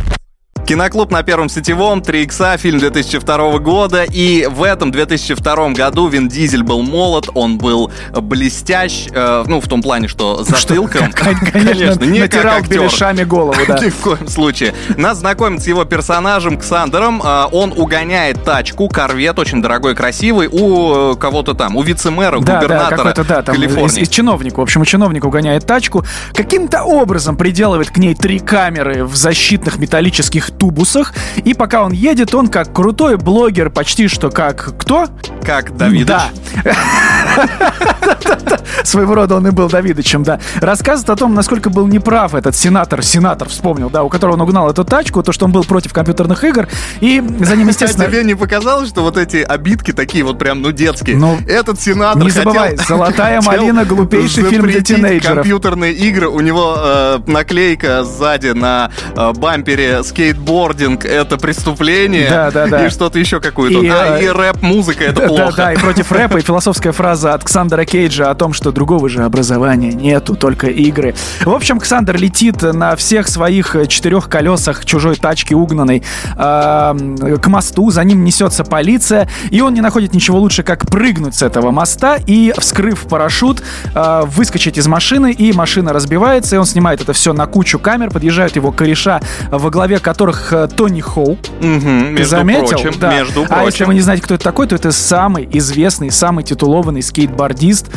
Киноклуб 0.66 1.12
на 1.12 1.24
первом 1.24 1.50
сетевом, 1.50 2.02
3 2.02 2.24
икса, 2.24 2.56
фильм 2.58 2.80
2002 2.80 3.60
года. 3.60 4.04
И 4.04 4.46
в 4.46 4.64
этом 4.64 4.92
2002 4.92 5.70
году 5.70 6.08
Вин 6.08 6.30
Дизель 6.30 6.64
был 6.64 6.82
молод, 6.82 7.30
он 7.34 7.58
был 7.58 7.92
блестящ, 8.14 9.08
э, 9.12 9.44
ну, 9.48 9.60
в 9.60 9.68
том 9.68 9.82
плане, 9.82 10.08
что 10.08 10.44
затылком. 10.44 11.12
Что, 11.12 11.52
конечно, 11.52 12.06
не 12.06 12.20
натирал 12.20 12.62
беляшами 12.62 13.24
голову, 13.24 13.56
да. 13.68 13.80
Ни 13.84 13.90
в 13.90 13.98
коем 13.98 14.28
случае. 14.28 14.74
Нас 14.98 15.20
знакомит 15.20 15.62
с 15.62 15.68
его 15.68 15.84
персонажем 15.84 16.58
Ксандером. 16.58 17.22
Э, 17.22 17.48
он 17.52 17.74
угоняет 17.76 18.44
тачку, 18.44 18.88
корвет, 18.88 19.40
очень 19.40 19.62
дорогой, 19.62 19.96
красивый, 19.96 20.48
у 20.48 21.14
э, 21.14 21.16
кого-то 21.16 21.54
там, 21.54 21.76
у 21.76 21.84
вице-мэра, 21.84 22.40
да, 22.40 22.62
губернатора 22.62 23.14
да, 23.14 23.24
да, 23.24 23.42
там, 23.42 23.56
Калифорнии. 23.56 23.88
Из, 23.88 23.98
из 23.98 24.10
чиновника. 24.10 24.60
В 24.60 24.64
общем, 24.64 24.82
у 24.82 24.86
чиновника 24.86 25.26
угоняет 25.26 25.66
тачку. 25.66 26.06
Каким-то 26.34 26.84
образом 26.84 27.36
приделывает 27.36 27.90
к 27.90 27.98
ней 27.98 28.16
три 28.16 28.40
камеры 28.40 29.06
в 29.06 29.16
защитных 29.16 29.78
металлических 29.80 30.51
тубусах. 30.58 31.14
И 31.44 31.54
пока 31.54 31.84
он 31.84 31.92
едет, 31.92 32.34
он 32.36 32.48
как 32.48 32.74
крутой 32.74 33.18
блогер, 33.18 33.70
почти 33.70 34.08
что 34.08 34.30
как 34.30 34.78
кто? 34.78 35.08
Как 35.44 35.76
Давидыч. 35.76 36.08
Да. 36.08 36.30
Своего 38.84 39.16
рода 39.16 39.36
он 39.36 39.48
и 39.48 39.52
был 39.52 39.70
Давидычем, 39.70 40.24
да. 40.24 40.40
Рассказывает 40.60 41.10
о 41.10 41.16
том, 41.16 41.34
насколько 41.34 41.70
был 41.70 41.88
неправ 41.88 42.36
этот 42.36 42.56
сенатор, 42.56 43.04
сенатор 43.04 43.50
вспомнил, 43.50 43.90
да, 43.90 44.04
у 44.04 44.10
которого 44.10 44.36
он 44.36 44.42
угнал 44.42 44.70
эту 44.70 44.84
тачку, 44.84 45.24
то, 45.24 45.32
что 45.32 45.46
он 45.46 45.52
был 45.52 45.64
против 45.64 45.94
компьютерных 45.94 46.44
игр, 46.44 46.68
и 47.00 47.24
за 47.40 47.56
ним, 47.56 47.68
естественно... 47.68 48.06
А 48.06 48.08
тебе 48.08 48.24
не 48.24 48.36
показалось, 48.36 48.90
что 48.90 49.02
вот 49.02 49.18
эти 49.18 49.38
обидки 49.38 49.92
такие 49.92 50.24
вот 50.24 50.40
прям, 50.40 50.62
ну, 50.62 50.72
детские? 50.72 51.18
Ну, 51.18 51.38
этот 51.48 51.80
сенатор 51.80 52.24
Не 52.24 52.30
забывай, 52.30 52.78
«Золотая 52.78 53.42
малина»— 53.42 53.86
глупейший 53.86 54.44
фильм 54.46 54.66
для 54.66 54.82
тинейджеров. 54.82 55.38
компьютерные 55.38 55.94
игры, 55.94 56.28
у 56.28 56.40
него 56.40 56.76
э, 56.78 57.20
наклейка 57.28 58.04
сзади 58.04 58.50
на 58.50 58.92
э, 59.16 59.34
бампере 59.34 60.04
скейтбординг— 60.04 61.06
это 61.06 61.38
преступление. 61.38 62.30
Да, 62.30 62.52
да, 62.52 62.68
да. 62.68 62.88
И 62.88 62.90
что-то 62.90 63.20
еще 63.20 63.40
какую-то. 63.40 63.80
И, 63.80 63.90
а, 63.90 64.18
и 64.18 64.28
рэп-музыка— 64.28 65.04
это 65.06 65.22
да, 65.22 65.28
плохо. 65.28 65.54
Да, 65.58 65.66
да, 65.66 65.74
и 65.74 65.78
против 65.78 66.12
рэпа, 66.12 66.38
и 66.38 66.42
философская 66.42 66.94
фраза 66.94 67.11
фраза 67.12 67.34
от 67.34 67.44
Ксандера 67.44 67.84
Кейджа 67.84 68.30
о 68.30 68.36
том, 68.36 68.54
что 68.54 68.72
другого 68.72 69.10
же 69.10 69.26
образования 69.26 69.92
нету, 69.92 70.38
только 70.38 70.68
игры. 70.68 71.14
В 71.44 71.50
общем, 71.50 71.78
Ксандер 71.78 72.18
летит 72.18 72.62
на 72.62 72.96
всех 72.96 73.28
своих 73.28 73.76
четырех 73.90 74.30
колесах 74.30 74.86
чужой 74.86 75.18
тачки 75.18 75.54
угнанной 75.54 76.04
э, 76.38 77.38
к 77.42 77.48
мосту, 77.48 77.92
за 77.92 78.06
ним 78.06 78.24
несется 78.24 78.64
полиция, 78.64 79.28
и 79.50 79.60
он 79.60 79.74
не 79.74 79.82
находит 79.82 80.14
ничего 80.14 80.40
лучше, 80.40 80.64
как 80.64 80.90
прыгнуть 80.90 81.36
с 81.36 81.42
этого 81.42 81.72
моста 81.72 82.16
и, 82.16 82.54
вскрыв 82.58 83.02
парашют, 83.02 83.62
э, 83.94 84.22
выскочить 84.28 84.78
из 84.78 84.88
машины, 84.88 85.34
и 85.34 85.52
машина 85.52 85.92
разбивается, 85.92 86.56
и 86.56 86.60
он 86.60 86.66
снимает 86.66 87.02
это 87.02 87.12
все 87.12 87.34
на 87.34 87.46
кучу 87.46 87.78
камер, 87.78 88.12
подъезжают 88.12 88.56
его 88.56 88.72
кореша, 88.72 89.20
во 89.50 89.70
главе 89.70 90.00
которых 90.00 90.54
э, 90.54 90.70
Тони 90.70 91.02
Хоу. 91.02 91.32
Угу, 91.34 92.16
Ты 92.16 92.24
заметил? 92.24 92.68
Прочим, 92.68 92.94
да. 92.98 93.14
Между 93.14 93.44
прочим. 93.44 93.54
А 93.54 93.64
если 93.66 93.84
вы 93.84 93.96
не 93.96 94.02
знаете, 94.02 94.24
кто 94.24 94.36
это 94.36 94.46
такой, 94.46 94.68
то 94.68 94.76
это 94.76 94.94
самый 94.94 95.50
известный, 95.52 96.10
самый 96.10 96.46
титулованный 96.46 97.01
скейтбордист 97.02 97.88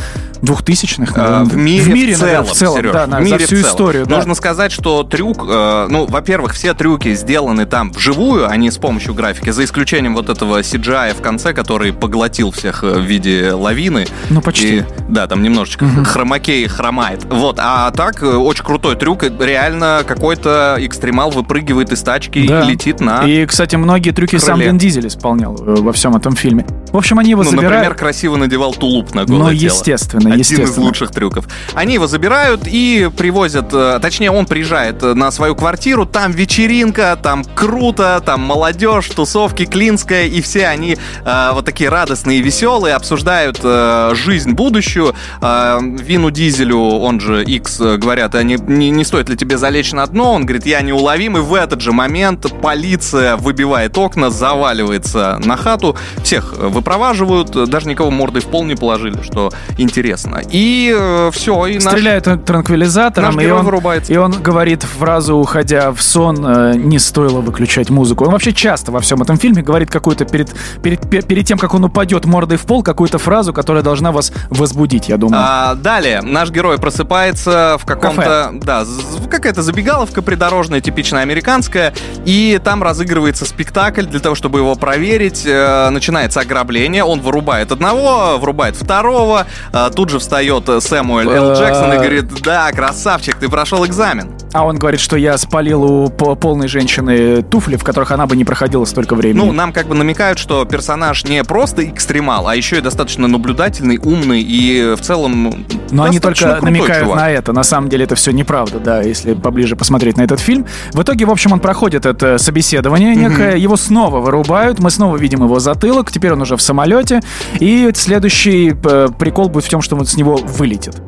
двухтысячных, 0.42 1.16
наверное. 1.16 1.44
В 1.44 1.56
мире, 1.56 1.82
в, 1.82 1.88
мире, 1.88 2.14
в 2.14 2.18
целом, 2.18 2.26
наверное, 2.26 2.52
в 2.52 2.56
целом 2.56 2.76
Сереж, 2.76 2.92
да, 2.92 3.06
в 3.06 3.20
мире 3.20 3.38
за 3.38 3.38
всю 3.38 3.56
целом. 3.56 3.70
историю. 3.70 4.06
Да. 4.06 4.16
Нужно 4.16 4.34
сказать, 4.34 4.72
что 4.72 5.02
трюк, 5.02 5.44
э, 5.48 5.86
ну, 5.88 6.06
во-первых, 6.06 6.52
все 6.52 6.74
трюки 6.74 7.14
сделаны 7.14 7.66
там 7.66 7.90
вживую, 7.92 8.48
а 8.48 8.56
не 8.56 8.70
с 8.70 8.76
помощью 8.76 9.14
графики, 9.14 9.50
за 9.50 9.64
исключением 9.64 10.14
вот 10.14 10.28
этого 10.28 10.60
CGI 10.60 11.16
в 11.16 11.22
конце, 11.22 11.52
который 11.52 11.92
поглотил 11.92 12.50
всех 12.50 12.84
э, 12.84 12.94
в 12.94 13.02
виде 13.02 13.52
лавины. 13.52 14.06
Ну, 14.30 14.40
почти. 14.42 14.78
И, 14.78 14.84
да, 15.08 15.26
там 15.26 15.42
немножечко 15.42 15.84
угу. 15.84 16.04
хромакей 16.04 16.66
хромает. 16.68 17.24
Вот, 17.24 17.58
а 17.58 17.90
так, 17.90 18.22
э, 18.22 18.26
очень 18.26 18.64
крутой 18.64 18.96
трюк, 18.96 19.24
реально 19.40 20.02
какой-то 20.06 20.76
экстремал 20.78 21.30
выпрыгивает 21.30 21.92
из 21.92 22.02
тачки 22.02 22.46
да. 22.46 22.62
и 22.62 22.72
летит 22.72 23.00
на 23.00 23.24
И, 23.24 23.46
кстати, 23.46 23.76
многие 23.76 24.10
трюки 24.10 24.30
крыле. 24.30 24.44
сам 24.44 24.60
Вин 24.60 24.78
Дизель 24.78 25.06
исполнял 25.06 25.56
э, 25.56 25.74
во 25.80 25.92
всем 25.92 26.16
этом 26.16 26.36
фильме. 26.36 26.66
В 26.92 26.96
общем, 26.96 27.18
они 27.18 27.30
его 27.30 27.42
ну, 27.42 27.50
забирают... 27.50 27.74
например, 27.74 27.94
красиво 27.96 28.36
надевал 28.36 28.72
тулуп 28.72 28.93
на 29.14 29.24
голое 29.24 29.44
Ну, 29.44 29.50
естественно, 29.50 30.28
Один 30.30 30.38
естественно. 30.40 30.70
из 30.70 30.76
лучших 30.76 31.10
трюков. 31.10 31.46
Они 31.74 31.94
его 31.94 32.06
забирают 32.06 32.62
и 32.66 33.10
привозят, 33.16 33.72
э, 33.72 33.98
точнее, 34.00 34.30
он 34.30 34.46
приезжает 34.46 35.02
на 35.02 35.30
свою 35.30 35.54
квартиру, 35.54 36.06
там 36.06 36.32
вечеринка, 36.32 37.18
там 37.20 37.44
круто, 37.44 38.22
там 38.24 38.40
молодежь, 38.40 39.08
тусовки, 39.08 39.64
клинская, 39.64 40.26
и 40.26 40.40
все 40.40 40.66
они 40.66 40.96
э, 41.24 41.50
вот 41.52 41.64
такие 41.64 41.90
радостные 41.90 42.38
и 42.38 42.42
веселые, 42.42 42.94
обсуждают 42.94 43.60
э, 43.62 44.12
жизнь 44.14 44.52
будущую. 44.52 45.14
Э, 45.40 45.78
Вину 45.80 46.30
Дизелю, 46.30 46.78
он 46.80 47.20
же 47.20 47.44
X, 47.44 47.80
говорят, 47.80 48.34
а 48.34 48.42
не, 48.42 48.56
не, 48.56 48.90
не 48.90 49.04
стоит 49.04 49.28
ли 49.28 49.36
тебе 49.36 49.58
залечь 49.58 49.92
на 49.92 50.06
дно? 50.06 50.32
Он 50.34 50.44
говорит, 50.44 50.66
я 50.66 50.80
неуловим, 50.80 51.36
и 51.36 51.40
в 51.40 51.54
этот 51.54 51.80
же 51.80 51.92
момент 51.92 52.46
полиция 52.62 53.36
выбивает 53.36 53.96
окна, 53.98 54.30
заваливается 54.30 55.40
на 55.44 55.56
хату, 55.56 55.96
всех 56.22 56.54
выпроваживают, 56.56 57.68
даже 57.68 57.88
никого 57.88 58.10
мордой 58.10 58.42
в 58.42 58.46
пол 58.46 58.64
не 58.64 58.74
положили, 58.84 59.22
что 59.22 59.50
интересно. 59.78 60.42
И 60.50 60.94
э, 60.94 61.30
все. 61.32 61.66
И 61.66 61.80
Стреляют 61.80 62.26
наш, 62.26 62.40
транквилизатором, 62.44 63.36
наш 63.36 63.44
и, 63.44 63.50
он, 63.50 63.64
вырубается. 63.64 64.12
и 64.12 64.16
он 64.16 64.32
говорит 64.32 64.82
фразу, 64.82 65.36
уходя 65.36 65.90
в 65.90 66.02
сон, 66.02 66.44
э, 66.46 66.74
не 66.76 66.98
стоило 66.98 67.40
выключать 67.40 67.88
музыку. 67.88 68.24
Он 68.24 68.32
вообще 68.32 68.52
часто 68.52 68.92
во 68.92 69.00
всем 69.00 69.22
этом 69.22 69.38
фильме 69.38 69.62
говорит 69.62 69.90
какую-то 69.90 70.26
перед, 70.26 70.54
перед, 70.82 71.00
перед 71.08 71.46
тем, 71.46 71.56
как 71.58 71.72
он 71.72 71.84
упадет 71.84 72.26
мордой 72.26 72.58
в 72.58 72.66
пол, 72.66 72.82
какую-то 72.82 73.18
фразу, 73.18 73.54
которая 73.54 73.82
должна 73.82 74.12
вас 74.12 74.32
возбудить, 74.50 75.08
я 75.08 75.16
думаю. 75.16 75.42
А, 75.42 75.74
далее, 75.74 76.20
наш 76.20 76.50
герой 76.50 76.78
просыпается 76.78 77.76
в 77.80 77.86
каком-то... 77.86 78.50
Да, 78.52 78.84
какая-то 79.30 79.62
забегаловка 79.62 80.20
придорожная, 80.20 80.82
типичная 80.82 81.22
американская, 81.22 81.94
и 82.26 82.60
там 82.62 82.82
разыгрывается 82.82 83.46
спектакль 83.46 84.04
для 84.04 84.20
того, 84.20 84.34
чтобы 84.34 84.58
его 84.58 84.74
проверить. 84.74 85.44
Э, 85.46 85.88
начинается 85.88 86.40
ограбление, 86.40 87.02
он 87.02 87.20
вырубает 87.20 87.72
одного, 87.72 88.36
вырубает 88.38 88.73
второго, 88.76 89.46
э, 89.72 89.90
тут 89.94 90.10
же 90.10 90.18
встает 90.18 90.68
Сэмуэль 90.80 91.28
Л. 91.28 91.54
Джексон 91.54 91.92
и 91.92 91.96
говорит, 91.96 92.42
да, 92.42 92.70
красавчик, 92.72 93.36
ты 93.36 93.48
прошел 93.48 93.84
экзамен. 93.86 94.30
А 94.52 94.64
он 94.64 94.78
говорит, 94.78 95.00
что 95.00 95.16
я 95.16 95.36
спалил 95.36 95.82
у 95.82 96.08
полной 96.10 96.68
женщины 96.68 97.42
туфли, 97.42 97.76
в 97.76 97.82
которых 97.82 98.12
она 98.12 98.26
бы 98.26 98.36
не 98.36 98.44
проходила 98.44 98.84
столько 98.84 99.16
времени. 99.16 99.44
Ну, 99.44 99.52
нам 99.52 99.72
как 99.72 99.88
бы 99.88 99.96
намекают, 99.96 100.38
что 100.38 100.64
персонаж 100.64 101.24
не 101.24 101.42
просто 101.42 101.84
экстремал, 101.88 102.46
а 102.46 102.54
еще 102.54 102.78
и 102.78 102.80
достаточно 102.80 103.26
наблюдательный, 103.26 103.98
умный 103.98 104.42
и 104.42 104.94
в 104.94 105.00
целом 105.00 105.66
Но 105.90 106.04
они 106.04 106.20
только 106.20 106.60
намекают 106.62 107.04
чувак. 107.04 107.16
на 107.18 107.30
это. 107.30 107.52
На 107.52 107.64
самом 107.64 107.88
деле 107.88 108.04
это 108.04 108.14
все 108.14 108.30
неправда, 108.30 108.78
да, 108.78 109.02
если 109.02 109.34
поближе 109.34 109.74
посмотреть 109.74 110.16
на 110.16 110.22
этот 110.22 110.38
фильм. 110.38 110.66
В 110.92 111.02
итоге, 111.02 111.24
в 111.24 111.30
общем, 111.32 111.52
он 111.52 111.58
проходит 111.58 112.06
это 112.06 112.38
собеседование 112.38 113.16
некое, 113.16 113.54
mm-hmm. 113.54 113.58
его 113.58 113.76
снова 113.76 114.20
вырубают, 114.20 114.78
мы 114.78 114.90
снова 114.90 115.16
видим 115.16 115.42
его 115.42 115.58
затылок, 115.58 116.12
теперь 116.12 116.32
он 116.32 116.42
уже 116.42 116.56
в 116.56 116.62
самолете, 116.62 117.22
и 117.58 117.90
следующий 117.94 118.63
э, 118.72 119.08
прикол 119.18 119.48
будет 119.48 119.64
в 119.64 119.68
том, 119.68 119.82
что 119.82 119.96
он 119.96 120.06
с 120.06 120.16
него 120.16 120.36
вылетит. 120.36 121.00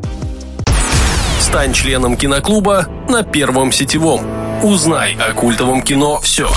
Стань 1.40 1.72
членом 1.72 2.16
киноклуба 2.16 2.86
на 3.08 3.22
Первом 3.22 3.72
сетевом. 3.72 4.20
Узнай 4.62 5.16
о 5.16 5.32
культовом 5.32 5.82
кино 5.82 6.18
все. 6.20 6.48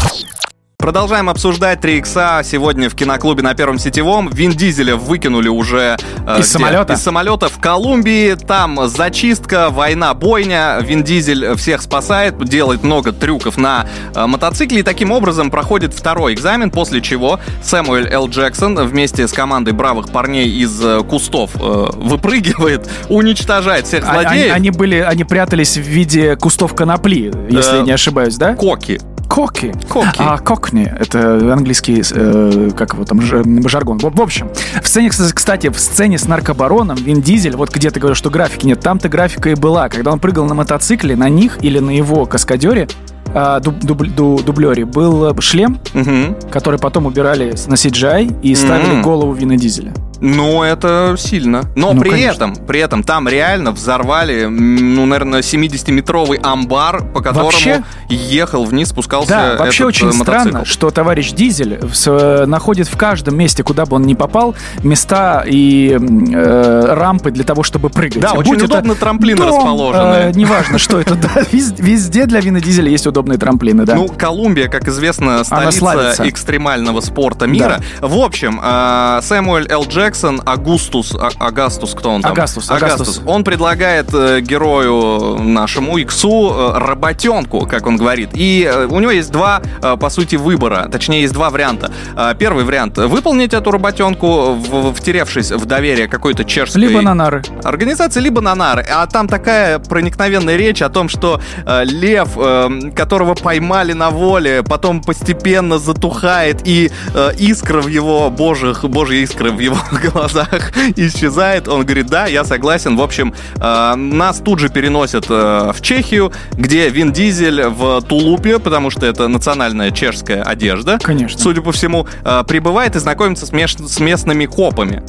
Продолжаем 0.81 1.29
обсуждать 1.29 1.81
3 1.81 1.97
икса 1.97 2.41
сегодня 2.41 2.89
в 2.89 2.95
киноклубе 2.95 3.43
на 3.43 3.53
Первом 3.53 3.79
Сетевом. 3.79 4.29
Вин 4.29 4.51
Дизеля 4.51 4.95
выкинули 4.95 5.49
уже 5.49 5.97
э, 6.25 6.33
из 6.35 6.37
где? 6.37 6.43
самолета. 6.43 6.93
Из 6.93 7.01
самолета 7.01 7.49
в 7.49 7.59
Колумбии. 7.59 8.35
Там 8.35 8.87
зачистка, 8.87 9.71
война, 9.71 10.13
бойня. 10.13 10.79
Вин 10.81 11.03
Дизель 11.03 11.53
всех 11.57 11.81
спасает, 11.81 12.41
делает 12.45 12.81
много 12.81 13.11
трюков 13.11 13.57
на 13.57 13.87
э, 14.15 14.25
мотоцикле 14.25 14.79
и 14.79 14.83
таким 14.83 15.11
образом 15.11 15.51
проходит 15.51 15.93
второй 15.93 16.33
экзамен, 16.33 16.71
после 16.71 17.01
чего 17.01 17.41
Сэмуэль 17.61 18.07
Л. 18.07 18.29
Джексон 18.29 18.75
вместе 18.87 19.27
с 19.27 19.33
командой 19.33 19.73
бравых 19.73 20.09
парней 20.13 20.47
из 20.47 20.81
э, 20.81 21.03
кустов 21.03 21.51
э, 21.55 21.87
выпрыгивает, 21.97 22.89
уничтожает 23.09 23.85
всех 23.85 24.05
а, 24.07 24.13
злодеев. 24.13 24.45
Они, 24.45 24.69
они 24.69 24.71
были, 24.71 24.95
они 24.99 25.25
прятались 25.25 25.75
в 25.75 25.81
виде 25.81 26.37
кустов 26.37 26.73
конопли, 26.73 27.33
если 27.49 27.73
э, 27.73 27.77
я 27.79 27.83
не 27.83 27.91
ошибаюсь, 27.91 28.37
да? 28.37 28.55
Коки. 28.55 29.01
Коки. 29.29 29.73
Коки. 29.87 30.17
А 30.17 30.37
кокни— 30.39 30.91
это 30.99 31.53
английский, 31.53 32.01
э, 32.11 32.71
как 32.75 32.93
его 32.93 33.05
там, 33.05 33.21
жаргон. 33.21 33.99
В, 33.99 34.03
в 34.03 34.21
общем, 34.21 34.49
в 34.81 34.87
сцене, 34.87 35.09
кстати, 35.09 35.69
в 35.69 35.79
сцене 35.79 36.17
с 36.17 36.27
наркобароном 36.27 36.97
Вин 36.97 37.21
Дизель, 37.21 37.55
вот 37.55 37.73
где 37.73 37.91
ты 37.91 37.99
говоришь, 37.99 38.17
что 38.17 38.31
графики 38.31 38.65
нет, 38.65 38.79
там-то 38.79 39.07
графика 39.07 39.49
и 39.49 39.55
была. 39.55 39.87
Когда 39.87 40.11
он 40.11 40.19
прыгал 40.19 40.45
на 40.45 40.55
мотоцикле, 40.55 41.15
на 41.15 41.29
них 41.29 41.59
или 41.61 41.77
на 41.77 41.91
его 41.91 42.25
каскадере, 42.25 42.87
а, 43.33 43.59
дуб, 43.59 43.79
дуб, 43.79 44.01
дуб, 44.07 44.43
дублере 44.43 44.85
был 44.85 45.39
шлем, 45.41 45.79
угу. 45.93 46.35
который 46.51 46.79
потом 46.79 47.05
убирали 47.05 47.51
на 47.67 47.75
CGI 47.75 48.41
и 48.41 48.55
ставили 48.55 48.95
угу. 48.95 49.03
голову 49.03 49.33
Вина 49.33 49.55
Дизеля. 49.55 49.93
Ну, 50.21 50.63
это 50.63 51.15
сильно. 51.17 51.63
Но 51.75 51.93
ну, 51.93 52.01
при 52.01 52.09
конечно. 52.09 52.43
этом, 52.43 52.55
при 52.55 52.79
этом 52.79 53.03
там 53.03 53.27
реально 53.27 53.71
взорвали, 53.71 54.45
ну, 54.45 55.05
наверное, 55.05 55.41
70-метровый 55.41 56.39
амбар, 56.41 57.05
по 57.13 57.21
которому 57.21 57.45
вообще, 57.45 57.83
ехал 58.09 58.65
вниз, 58.65 58.89
спускался 58.89 59.29
Да, 59.29 59.55
вообще 59.57 59.83
этот 59.83 59.87
очень 59.87 60.05
мотоцикл. 60.07 60.23
странно, 60.23 60.65
что 60.65 60.89
товарищ 60.89 61.31
Дизель 61.31 61.79
с, 61.93 62.07
э, 62.07 62.45
находит 62.45 62.87
в 62.87 62.97
каждом 62.97 63.37
месте, 63.37 63.63
куда 63.63 63.85
бы 63.85 63.95
он 63.95 64.03
ни 64.03 64.13
попал, 64.13 64.55
места 64.83 65.43
и 65.47 65.97
э, 65.97 66.93
рампы 66.93 67.31
для 67.31 67.43
того, 67.43 67.63
чтобы 67.63 67.89
прыгать. 67.89 68.19
Да, 68.19 68.33
Будь 68.33 68.47
очень 68.47 68.65
удобно 68.65 68.95
трамплины 68.95 69.37
дом, 69.37 69.47
расположены. 69.47 70.15
Э, 70.15 70.31
неважно, 70.33 70.77
что 70.77 70.99
это, 70.99 71.15
да, 71.15 71.41
везде 71.51 72.25
для 72.25 72.41
Вина 72.41 72.59
Дизеля 72.59 72.89
есть 72.89 73.07
удобные 73.07 73.37
трамплины, 73.37 73.85
да. 73.85 73.95
Ну, 73.95 74.07
Колумбия, 74.07 74.67
как 74.67 74.87
известно, 74.87 75.43
столица 75.43 76.27
экстремального 76.27 77.01
спорта 77.01 77.47
мира. 77.47 77.79
В 78.01 78.17
общем, 78.17 78.59
э, 78.61 79.19
Сэмуэль 79.23 79.67
Л. 79.69 79.85
Джек 79.87 80.08
Джексон, 80.09 80.41
Агустус, 80.43 81.13
а, 81.13 81.29
Агастус, 81.37 81.93
кто 81.93 82.09
он 82.09 82.23
там? 82.23 82.31
Агастус, 82.31 82.71
Агастус. 82.71 83.21
Он 83.27 83.43
предлагает 83.43 84.11
э, 84.11 84.41
герою 84.41 85.37
нашему 85.39 85.97
Иксу 85.99 86.51
э, 86.51 86.79
работенку, 86.79 87.67
как 87.67 87.85
он 87.85 87.97
говорит. 87.97 88.29
И 88.33 88.67
э, 88.67 88.87
у 88.87 88.99
него 88.99 89.11
есть 89.11 89.31
два, 89.31 89.61
э, 89.83 89.97
по 89.97 90.09
сути, 90.09 90.35
выбора. 90.35 90.89
Точнее, 90.91 91.21
есть 91.21 91.33
два 91.33 91.51
варианта. 91.51 91.91
Э, 92.15 92.33
первый 92.39 92.63
вариант— 92.63 92.97
выполнить 92.97 93.53
эту 93.53 93.69
работенку, 93.69 94.53
в, 94.55 94.93
втеревшись 94.95 95.51
в 95.51 95.65
доверие 95.65 96.07
какой-то 96.07 96.43
чешской... 96.43 96.81
Либо 96.81 97.01
на 97.01 97.13
нары. 97.13 97.43
Организации, 97.63 98.19
либо 98.19 98.41
на 98.41 98.55
нары. 98.55 98.83
А 98.91 99.05
там 99.05 99.27
такая 99.27 99.77
проникновенная 99.77 100.55
речь 100.55 100.81
о 100.81 100.89
том, 100.89 101.07
что 101.07 101.39
э, 101.67 101.83
лев, 101.85 102.29
э, 102.35 102.91
которого 102.95 103.35
поймали 103.35 103.93
на 103.93 104.09
воле, 104.09 104.63
потом 104.63 105.01
постепенно 105.01 105.77
затухает, 105.77 106.61
и 106.67 106.91
э, 107.13 107.31
искра 107.37 107.81
в 107.81 107.87
его 107.87 108.31
божьих, 108.31 108.83
божьи 108.85 109.19
искры 109.19 109.51
в 109.51 109.59
его 109.59 109.77
глазах 110.01 110.71
исчезает. 110.95 111.67
Он 111.67 111.85
говорит, 111.85 112.07
да, 112.07 112.25
я 112.27 112.43
согласен. 112.43 112.95
В 112.95 113.01
общем, 113.01 113.33
э, 113.55 113.95
нас 113.95 114.39
тут 114.39 114.59
же 114.59 114.69
переносят 114.69 115.25
э, 115.29 115.71
в 115.73 115.81
Чехию, 115.81 116.31
где 116.51 116.89
Вин 116.89 117.11
Дизель 117.11 117.63
в 117.67 118.01
тулупе, 118.01 118.59
потому 118.59 118.89
что 118.89 119.05
это 119.05 119.27
национальная 119.27 119.91
чешская 119.91 120.43
одежда. 120.43 120.99
Конечно. 121.01 121.39
Судя 121.39 121.61
по 121.61 121.71
всему, 121.71 122.07
э, 122.23 122.43
прибывает 122.47 122.95
и 122.95 122.99
знакомится 122.99 123.45
с, 123.45 123.99
местными 123.99 124.45
копами 124.45 125.03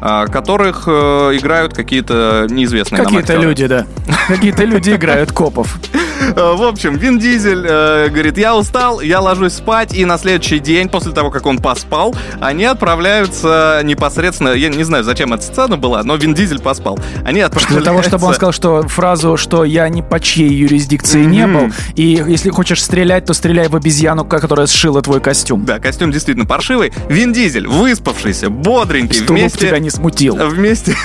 которых 0.00 0.86
играют 0.86 1.72
какие-то 1.72 2.46
неизвестные 2.50 3.02
Какие-то 3.02 3.36
люди, 3.36 3.66
да. 3.66 3.86
Какие-то 4.28 4.64
люди 4.64 4.90
играют 4.90 5.32
копов. 5.32 5.78
В 6.32 6.62
общем, 6.62 6.96
Вин 6.96 7.18
Дизель 7.18 7.64
э, 7.68 8.08
говорит, 8.08 8.38
я 8.38 8.56
устал, 8.56 9.00
я 9.00 9.20
ложусь 9.20 9.54
спать, 9.54 9.94
и 9.94 10.04
на 10.04 10.18
следующий 10.18 10.58
день, 10.58 10.88
после 10.88 11.12
того, 11.12 11.30
как 11.30 11.46
он 11.46 11.58
поспал, 11.58 12.14
они 12.40 12.64
отправляются 12.64 13.80
непосредственно, 13.84 14.50
я 14.50 14.68
не 14.68 14.84
знаю, 14.84 15.04
зачем 15.04 15.32
эта 15.32 15.42
сцена 15.42 15.76
была, 15.76 16.02
но 16.02 16.16
Вин 16.16 16.34
Дизель 16.34 16.60
поспал. 16.60 16.98
Они 17.24 17.40
отправляются... 17.40 17.76
Для 17.76 17.84
того, 17.84 18.02
чтобы 18.02 18.26
он 18.26 18.34
сказал, 18.34 18.52
что 18.52 18.82
фразу, 18.88 19.36
что 19.36 19.64
я 19.64 19.88
ни 19.88 20.00
по 20.00 20.20
чьей 20.20 20.52
юрисдикции 20.52 21.22
mm-hmm. 21.22 21.26
не 21.26 21.46
был, 21.46 21.72
и 21.94 22.22
если 22.26 22.50
хочешь 22.50 22.82
стрелять, 22.82 23.26
то 23.26 23.34
стреляй 23.34 23.68
в 23.68 23.76
обезьяну, 23.76 24.24
которая 24.24 24.66
сшила 24.66 25.02
твой 25.02 25.20
костюм. 25.20 25.64
Да, 25.64 25.78
костюм 25.78 26.10
действительно 26.10 26.46
паршивый. 26.46 26.92
Вин 27.08 27.32
Дизель, 27.32 27.66
выспавшийся, 27.66 28.50
бодренький, 28.50 29.20
Стулов 29.20 29.40
вместе... 29.40 29.68
тебя 29.68 29.78
не 29.78 29.90
смутил. 29.90 30.36
Вместе... 30.36 30.96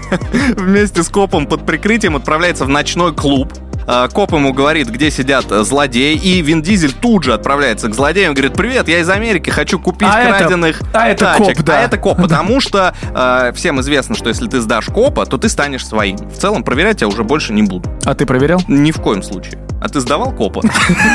вместе 0.56 1.02
с 1.02 1.08
копом 1.08 1.46
под 1.46 1.64
прикрытием 1.66 2.16
отправляется 2.16 2.64
в 2.64 2.68
ночной 2.68 3.14
клуб, 3.14 3.45
коп 3.86 4.32
ему 4.32 4.52
говорит, 4.52 4.88
где 4.88 5.10
сидят 5.10 5.46
злодеи, 5.48 6.14
и 6.14 6.42
Вин 6.42 6.62
Дизель 6.62 6.92
тут 6.92 7.24
же 7.24 7.32
отправляется 7.32 7.88
к 7.88 7.94
злодеям, 7.94 8.34
говорит, 8.34 8.54
привет, 8.54 8.88
я 8.88 9.00
из 9.00 9.08
Америки, 9.08 9.50
хочу 9.50 9.78
купить 9.78 10.08
а 10.10 10.38
краденых 10.38 10.80
это, 10.80 10.90
а 10.92 11.08
это 11.08 11.24
тачек. 11.24 11.56
Коп, 11.56 11.66
да. 11.66 11.78
А 11.78 11.82
это 11.82 11.98
коп, 11.98 12.16
потому 12.22 12.60
что 12.60 12.94
э, 13.14 13.52
всем 13.54 13.80
известно, 13.80 14.14
что 14.14 14.28
если 14.28 14.46
ты 14.48 14.60
сдашь 14.60 14.86
копа, 14.86 15.26
то 15.26 15.38
ты 15.38 15.48
станешь 15.48 15.86
своим. 15.86 16.16
В 16.16 16.36
целом 16.36 16.64
проверять 16.64 17.00
я 17.00 17.08
уже 17.08 17.24
больше 17.24 17.52
не 17.52 17.62
буду. 17.62 17.88
А 18.04 18.14
ты 18.14 18.26
проверял? 18.26 18.60
Ни 18.68 18.90
в 18.90 19.00
коем 19.00 19.22
случае. 19.22 19.58
А 19.80 19.88
ты 19.88 20.00
сдавал 20.00 20.32
копа? 20.32 20.62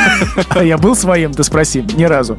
Я 0.61 0.77
был 0.77 0.95
своим, 0.95 1.33
ты 1.33 1.43
спроси, 1.43 1.81
ни 1.81 2.03
разу. 2.03 2.37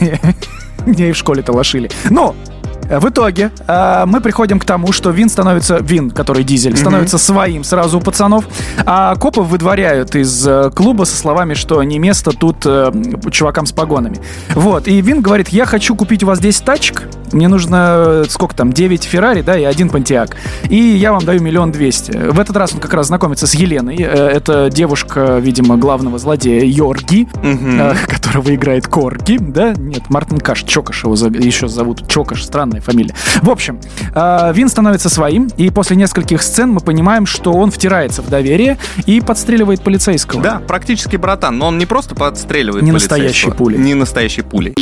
Меня 0.86 1.08
и 1.08 1.12
в 1.12 1.16
школе-то 1.16 1.52
лошили. 1.52 1.90
Но 2.08 2.36
Э, 2.55 2.55
в 2.88 3.08
итоге 3.08 3.50
э, 3.66 4.04
мы 4.06 4.20
приходим 4.20 4.58
к 4.58 4.64
тому, 4.64 4.92
что 4.92 5.10
Вин 5.10 5.28
становится, 5.28 5.78
Вин, 5.80 6.10
который 6.10 6.44
дизель, 6.44 6.72
mm-hmm. 6.72 6.76
становится 6.76 7.18
своим 7.18 7.64
сразу 7.64 7.98
у 7.98 8.00
пацанов, 8.00 8.44
а 8.84 9.14
копов 9.16 9.48
выдворяют 9.48 10.14
из 10.14 10.46
э, 10.46 10.70
клуба 10.74 11.04
со 11.04 11.16
словами, 11.16 11.54
что 11.54 11.82
не 11.82 11.98
место 11.98 12.30
тут 12.30 12.64
э, 12.64 12.92
чувакам 13.30 13.66
с 13.66 13.72
погонами. 13.72 14.18
Вот, 14.54 14.88
и 14.88 15.00
Вин 15.00 15.20
говорит, 15.20 15.48
я 15.48 15.66
хочу 15.66 15.96
купить 15.96 16.22
у 16.22 16.26
вас 16.26 16.38
10 16.38 16.64
тачек, 16.64 17.08
мне 17.32 17.48
нужно, 17.48 18.24
сколько 18.28 18.54
там, 18.54 18.72
9 18.72 19.04
Феррари, 19.04 19.42
да, 19.42 19.58
и 19.58 19.64
один 19.64 19.90
Понтиак, 19.90 20.36
и 20.68 20.76
я 20.76 21.12
вам 21.12 21.24
даю 21.24 21.40
миллион 21.42 21.72
двести. 21.72 22.12
В 22.12 22.38
этот 22.38 22.56
раз 22.56 22.72
он 22.72 22.80
как 22.80 22.94
раз 22.94 23.08
знакомится 23.08 23.46
с 23.46 23.54
Еленой, 23.54 23.96
э, 23.96 24.02
это 24.04 24.70
девушка, 24.70 25.38
видимо, 25.38 25.76
главного 25.76 26.18
злодея 26.18 26.62
Йорги, 26.64 27.28
mm-hmm. 27.32 27.92
э, 27.92 28.06
которого 28.14 28.54
играет 28.54 28.86
Корги, 28.86 29.38
да, 29.40 29.74
нет, 29.76 30.08
Мартин 30.08 30.38
Каш, 30.38 30.62
Чокаш 30.62 31.04
его 31.04 31.14
еще 31.14 31.68
зовут, 31.68 32.06
Чокаш, 32.08 32.44
странно 32.44 32.75
странная 32.76 32.80
фамилия. 32.80 33.14
В 33.42 33.50
общем, 33.50 33.80
э, 34.14 34.52
Вин 34.54 34.68
становится 34.68 35.08
своим, 35.08 35.48
и 35.56 35.70
после 35.70 35.96
нескольких 35.96 36.42
сцен 36.42 36.70
мы 36.70 36.80
понимаем, 36.80 37.26
что 37.26 37.52
он 37.52 37.70
втирается 37.70 38.22
в 38.22 38.28
доверие 38.28 38.78
и 39.06 39.20
подстреливает 39.20 39.82
полицейского. 39.82 40.42
Да, 40.42 40.62
практически 40.66 41.16
братан, 41.16 41.58
но 41.58 41.68
он 41.68 41.78
не 41.78 41.86
просто 41.86 42.14
подстреливает 42.14 42.82
Не 42.82 42.92
настоящей 42.92 43.50
пулей. 43.50 43.78
Не 43.78 43.94
настоящей 43.94 44.42
пулей. 44.42 44.74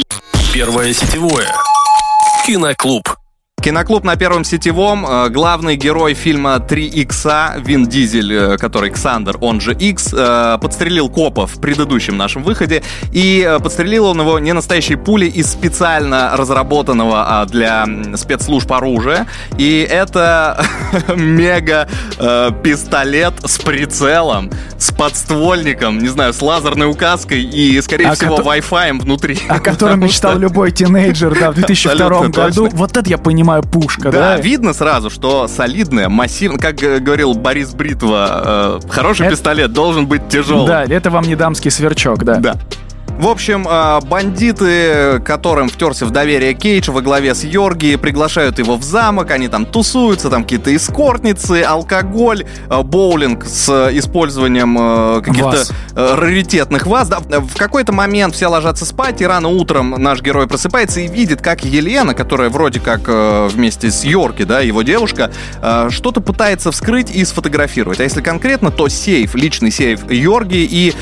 Первое 0.53 0.93
сетевое. 0.93 1.47
Киноклуб. 2.47 3.24
Киноклуб 3.65 4.05
на 4.05 4.17
Первом 4.17 4.45
Сетевом. 4.45 5.07
Э, 5.07 5.31
главный 5.31 5.77
герой 5.77 6.13
фильма 6.13 6.61
«Три 6.61 6.87
икса» 6.87 7.55
Вин 7.57 7.87
Дизель, 7.87 8.31
э, 8.31 8.59
который 8.59 8.91
Ксандер, 8.91 9.39
он 9.41 9.63
же 9.63 9.73
Икс, 9.73 10.13
э, 10.13 10.59
подстрелил 10.61 11.09
копа 11.09 11.47
в 11.47 11.59
предыдущем 11.63 12.19
нашем 12.19 12.43
выходе. 12.43 12.83
И 13.11 13.57
подстрелил 13.63 14.05
он 14.05 14.21
его 14.21 14.39
не 14.39 14.53
настоящей 14.53 14.97
пулей 14.97 15.31
из 15.31 15.51
специально 15.51 16.37
разработанного 16.37 17.41
а, 17.41 17.47
для 17.47 17.87
спецслужб 18.17 18.71
оружия. 18.71 19.27
И 19.57 19.81
это 19.91 20.63
мега 21.17 21.89
пистолет 22.63 23.33
с 23.47 23.59
прицелом, 23.59 24.51
с 24.77 24.91
подствольником, 24.93 26.01
не 26.01 26.09
знаю, 26.09 26.35
с 26.35 26.43
лазерной 26.43 26.91
указкой 26.91 27.43
и, 27.43 27.81
скорее 27.81 28.09
а 28.09 28.15
всего, 28.15 28.37
Wi-Fi 28.37 29.01
внутри. 29.01 29.39
О 29.49 29.59
котором 29.59 30.01
мечтал 30.01 30.39
любой 30.39 30.71
тинейджер 30.71 31.39
да, 31.39 31.51
в 31.51 31.55
2002 31.55 32.29
году. 32.29 32.69
Вот 32.71 32.97
это 32.99 33.09
я 33.09 33.17
понимаю 33.17 33.54
самая 33.55 33.63
пушка, 33.63 34.11
да? 34.11 34.37
Да, 34.37 34.37
видно 34.37 34.73
сразу, 34.73 35.11
что 35.11 35.49
солидная, 35.49 36.09
массивная, 36.09 36.59
как 36.59 36.77
говорил 36.77 37.35
Борис 37.35 37.75
Бритва, 37.75 38.81
э, 38.85 38.89
хороший 38.89 39.27
это... 39.27 39.37
пистолет 39.37 39.73
должен 39.73 40.07
быть 40.07 40.29
тяжелым. 40.29 40.67
Да, 40.67 40.85
это 40.85 41.11
вам 41.11 41.25
не 41.25 41.37
дамский 41.37 41.71
сверчок, 41.71 42.25
да. 42.25 42.37
Да. 42.37 42.57
В 43.19 43.29
общем, 43.29 43.67
а, 43.69 44.01
бандиты, 44.01 45.21
которым 45.25 45.69
втерся 45.69 46.05
в 46.05 46.11
доверие 46.11 46.53
Кейдж 46.53 46.91
во 46.91 47.01
главе 47.01 47.35
с 47.35 47.45
Йорги, 47.45 47.97
приглашают 47.97 48.59
его 48.59 48.77
в 48.77 48.83
замок, 48.83 49.31
они 49.31 49.47
там 49.49 49.67
тусуются, 49.67 50.31
там 50.31 50.43
какие-то 50.43 50.75
эскортницы, 50.75 51.63
алкоголь, 51.63 52.45
а, 52.69 52.83
боулинг 52.83 53.45
с 53.47 53.89
использованием 53.93 54.77
а, 54.79 55.21
каких-то 55.23 55.65
раритетных 55.95 56.87
ваз. 56.87 57.09
Да, 57.09 57.21
в 57.21 57.57
какой-то 57.57 57.93
момент 57.93 58.35
все 58.35 58.49
ложатся 58.49 58.85
спать, 58.85 59.21
и 59.21 59.27
рано 59.27 59.49
утром 59.49 59.91
наш 59.91 60.21
герой 60.21 60.49
просыпается 60.49 61.01
и 61.01 61.07
видит, 61.07 61.41
как 61.41 61.65
Елена, 61.65 62.15
которая 62.15 62.51
вроде 62.51 62.81
как 62.81 63.09
вместе 63.53 63.93
с 63.93 64.05
Йорги, 64.05 64.43
да, 64.43 64.61
его 64.61 64.83
девушка, 64.83 65.31
что-то 65.89 66.21
пытается 66.21 66.73
вскрыть 66.73 67.15
и 67.15 67.25
сфотографировать. 67.25 68.01
А 68.01 68.03
если 68.03 68.23
конкретно, 68.23 68.73
то 68.73 68.89
сейф, 68.89 69.37
личный 69.37 69.71
сейф 69.71 70.11
Йорги, 70.11 70.67
и 70.69 70.93